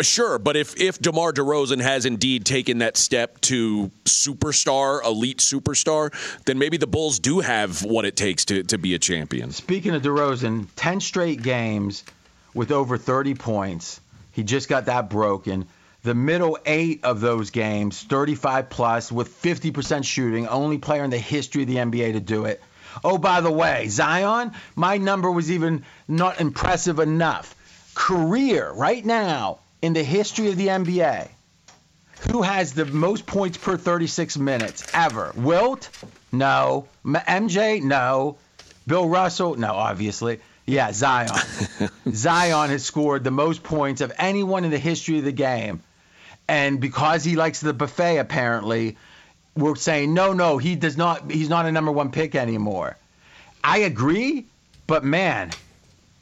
Sure, 0.00 0.38
but 0.38 0.56
if 0.56 0.78
if 0.80 0.98
DeMar 0.98 1.32
DeRozan 1.32 1.80
has 1.80 2.04
indeed 2.04 2.44
taken 2.44 2.78
that 2.78 2.96
step 2.96 3.40
to 3.42 3.90
superstar, 4.04 5.04
elite 5.04 5.38
superstar, 5.38 6.12
then 6.46 6.58
maybe 6.58 6.76
the 6.76 6.86
Bulls 6.88 7.20
do 7.20 7.38
have 7.40 7.84
what 7.84 8.04
it 8.04 8.16
takes 8.16 8.44
to, 8.46 8.64
to 8.64 8.76
be 8.76 8.94
a 8.94 8.98
champion. 8.98 9.52
Speaking 9.52 9.94
of 9.94 10.02
DeRozan, 10.02 10.66
10 10.74 11.00
straight 11.00 11.42
games 11.42 12.02
with 12.54 12.72
over 12.72 12.98
30 12.98 13.36
points. 13.36 14.00
He 14.32 14.42
just 14.42 14.68
got 14.68 14.86
that 14.86 15.10
broken. 15.10 15.66
The 16.04 16.14
middle 16.14 16.58
eight 16.64 17.04
of 17.04 17.20
those 17.20 17.50
games, 17.50 18.02
35 18.02 18.70
plus 18.70 19.10
with 19.10 19.42
50% 19.42 20.04
shooting, 20.04 20.46
only 20.46 20.78
player 20.78 21.04
in 21.04 21.10
the 21.10 21.18
history 21.18 21.62
of 21.62 21.68
the 21.68 21.76
NBA 21.76 22.12
to 22.12 22.20
do 22.20 22.44
it. 22.44 22.62
Oh, 23.04 23.18
by 23.18 23.40
the 23.40 23.50
way, 23.50 23.88
Zion, 23.88 24.52
my 24.76 24.96
number 24.96 25.30
was 25.30 25.50
even 25.50 25.84
not 26.06 26.40
impressive 26.40 26.98
enough. 26.98 27.54
Career, 27.94 28.70
right 28.72 29.04
now, 29.04 29.58
in 29.82 29.92
the 29.92 30.02
history 30.02 30.48
of 30.48 30.56
the 30.56 30.68
NBA, 30.68 31.28
who 32.30 32.42
has 32.42 32.72
the 32.74 32.84
most 32.84 33.26
points 33.26 33.58
per 33.58 33.76
36 33.76 34.38
minutes 34.38 34.84
ever? 34.94 35.32
Wilt? 35.36 35.88
No. 36.32 36.88
MJ? 37.04 37.82
No. 37.82 38.38
Bill 38.86 39.08
Russell? 39.08 39.56
No, 39.56 39.74
obviously. 39.74 40.40
Yeah, 40.66 40.92
Zion. 40.92 41.30
Zion 42.12 42.70
has 42.70 42.84
scored 42.84 43.24
the 43.24 43.30
most 43.30 43.62
points 43.62 44.00
of 44.00 44.12
anyone 44.18 44.64
in 44.64 44.70
the 44.70 44.78
history 44.78 45.18
of 45.18 45.24
the 45.24 45.32
game. 45.32 45.82
And 46.48 46.80
because 46.80 47.24
he 47.24 47.36
likes 47.36 47.60
the 47.60 47.74
buffet, 47.74 48.16
apparently, 48.18 48.96
we're 49.54 49.76
saying, 49.76 50.14
no, 50.14 50.32
no, 50.32 50.56
he 50.58 50.76
does 50.76 50.96
not, 50.96 51.30
he's 51.30 51.48
not 51.50 51.66
a 51.66 51.72
number 51.72 51.92
one 51.92 52.10
pick 52.10 52.34
anymore. 52.34 52.96
I 53.62 53.78
agree, 53.78 54.46
but 54.86 55.04
man, 55.04 55.50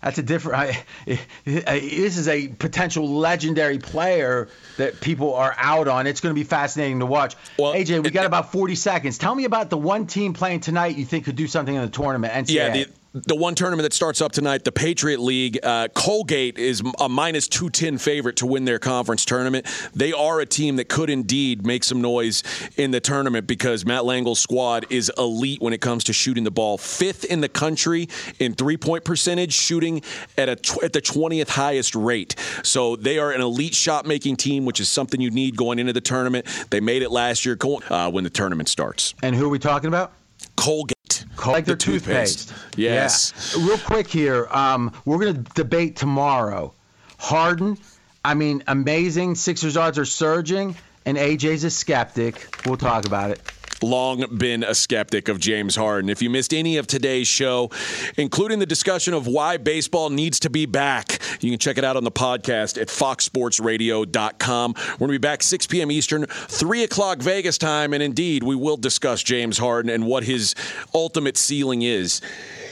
that's 0.03 0.19
a 0.19 0.23
different. 0.23 0.59
I, 1.07 1.19
this 1.45 2.17
is 2.17 2.29
a 2.29 2.49
potential 2.49 3.09
legendary 3.09 3.79
player 3.79 4.49
that 4.79 5.01
people 5.01 5.35
are 5.35 5.55
out 5.59 5.89
on. 5.89 6.07
It's 6.07 6.21
going 6.21 6.35
to 6.35 6.39
be 6.39 6.45
fascinating 6.45 7.01
to 7.01 7.07
watch. 7.07 7.37
Well, 7.59 7.75
AJ, 7.75 8.03
we 8.03 8.09
it- 8.09 8.13
got 8.13 8.27
about 8.27 8.53
40 8.53 8.75
seconds. 8.75 9.19
Tell 9.19 9.35
me 9.35 9.45
about 9.45 9.71
the 9.71 9.79
one 9.79 10.07
team 10.07 10.33
playing 10.33 10.61
tonight 10.61 10.97
you 10.97 11.05
think 11.05 11.25
could 11.25 11.37
do 11.37 11.47
something 11.47 11.75
in 11.75 11.83
the 11.83 11.89
tournament. 11.89 12.33
NCAA. 12.33 12.55
Yeah, 12.55 12.73
the, 12.73 12.87
the 13.25 13.35
one 13.35 13.55
tournament 13.55 13.85
that 13.85 13.95
starts 13.95 14.21
up 14.21 14.33
tonight, 14.33 14.65
the 14.65 14.73
Patriot 14.73 15.21
League. 15.21 15.59
Uh, 15.63 15.89
Colgate 15.95 16.59
is 16.59 16.83
a 17.01 17.09
minus 17.09 17.49
210 17.49 17.99
favorite 17.99 18.37
to 18.37 18.47
win 18.47 18.65
their 18.65 18.79
conference 18.79 19.25
tournament. 19.25 19.67
They 19.95 20.13
are 20.13 20.41
a 20.41 20.47
team 20.47 20.77
that 20.77 20.89
could 20.89 21.09
indeed 21.09 21.67
make 21.67 21.83
some 21.83 22.01
noise 22.03 22.43
in 22.77 22.91
the 22.91 23.01
tournament 23.01 23.47
because 23.47 23.87
Matt 23.87 24.05
Langel's 24.05 24.41
squad 24.41 24.87
is 24.91 25.11
elite 25.17 25.63
when 25.63 25.73
it 25.73 25.81
comes 25.81 26.05
to 26.05 26.13
shooting 26.13 26.45
the 26.45 26.51
ball. 26.51 26.77
Fifth 26.77 27.25
in 27.25 27.41
the 27.41 27.49
country 27.49 28.09
in 28.39 28.55
three 28.55 28.77
point 28.77 29.05
percentage, 29.05 29.53
shooting 29.53 30.03
at, 30.37 30.49
a 30.49 30.57
tw- 30.57 30.83
at 30.83 30.93
the 30.93 31.01
20th 31.01 31.49
highest 31.49 31.95
rate. 31.95 32.37
So 32.63 32.97
they 32.97 33.19
are 33.19 33.33
an 33.33 33.41
elite 33.41 33.75
shot 33.75 34.07
making 34.07 34.37
team, 34.37 34.65
which 34.67 34.81
is 34.81 34.89
something 34.89 35.21
you 35.21 35.31
need 35.31 35.57
going 35.57 35.79
into 35.79 35.93
the 35.93 36.01
tournament. 36.01 36.47
They 36.71 36.81
made 36.81 37.03
it 37.03 37.11
last 37.11 37.47
year 37.47 37.57
uh, 37.89 38.11
when 38.11 38.25
the 38.25 38.31
tournament 38.31 38.69
starts. 38.69 39.15
and 39.23 39.35
who 39.35 39.47
are 39.47 39.51
we 39.51 39.59
talking 39.59 39.89
about? 39.89 40.13
Colgate. 40.57 40.96
Like 41.45 41.65
their 41.65 41.75
The 41.75 41.81
toothpaste. 41.85 42.49
toothpaste. 42.49 42.79
Yes. 42.79 43.55
Yeah. 43.59 43.67
Real 43.69 43.79
quick 43.79 44.07
here, 44.09 44.47
um, 44.51 44.93
we're 45.05 45.19
going 45.19 45.45
to 45.45 45.53
debate 45.55 45.97
tomorrow. 45.97 46.73
Harden, 47.19 47.79
I 48.25 48.35
mean, 48.35 48.63
amazing. 48.67 49.35
Sixers 49.37 49.77
odds 49.77 49.99
are 49.99 50.05
surging, 50.05 50.77
and 51.05 51.17
AJ's 51.17 51.65
a 51.65 51.71
skeptic. 51.71 52.47
We'll 52.67 52.77
talk 52.77 53.07
about 53.07 53.31
it. 53.31 53.41
Long 53.83 54.25
been 54.37 54.65
a 54.65 54.75
skeptic 54.75 55.29
of 55.29 55.39
James 55.39 55.77
Harden. 55.77 56.11
If 56.11 56.23
you 56.23 56.31
missed 56.31 56.55
any 56.55 56.77
of 56.77 56.87
today's 56.87 57.29
show, 57.29 57.71
including 58.17 58.59
the 58.59 58.67
discussion 58.67 59.15
of 59.15 59.27
why 59.27 59.57
baseball 59.57 60.11
needs 60.11 60.41
to 60.41 60.51
be 60.51 60.67
back, 60.67 61.21
you 61.41 61.51
can 61.51 61.59
check 61.59 61.79
it 61.79 61.85
out 61.85 61.97
on 61.97 62.05
the 62.05 62.11
podcast 62.11 62.81
at 62.81 62.89
foxsportsradio.com. 62.89 64.75
We're 64.77 64.97
going 64.99 65.09
to 65.09 65.13
be 65.13 65.19
back 65.19 65.43
6 65.43 65.67
p.m. 65.67 65.91
Eastern, 65.91 66.27
3 66.27 66.85
o'clock 66.85 67.19
Vegas 67.19 67.59
time, 67.59 67.93
and 67.93 68.03
indeed, 68.03 68.43
we 68.43 68.55
will 68.55 68.77
discuss 68.77 69.23
James 69.23 69.59
Harden 69.59 69.91
and 69.91 70.07
what 70.07 70.25
his 70.25 70.55
ultimate 70.95 71.37
ceiling 71.37 71.83
is. 71.83 72.21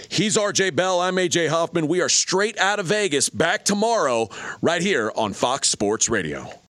He's 0.09 0.37
RJ 0.37 0.77
Bell. 0.77 1.01
I'm 1.01 1.17
AJ 1.17 1.49
Hoffman. 1.49 1.89
We 1.89 2.01
are 2.01 2.09
straight 2.09 2.59
out 2.59 2.79
of 2.79 2.87
Vegas, 2.87 3.29
back 3.29 3.65
tomorrow, 3.65 4.29
right 4.63 4.83
here 4.83 5.11
on 5.17 5.33
Fox 5.33 5.69
Sports 5.69 6.09
Radio. 6.09 6.61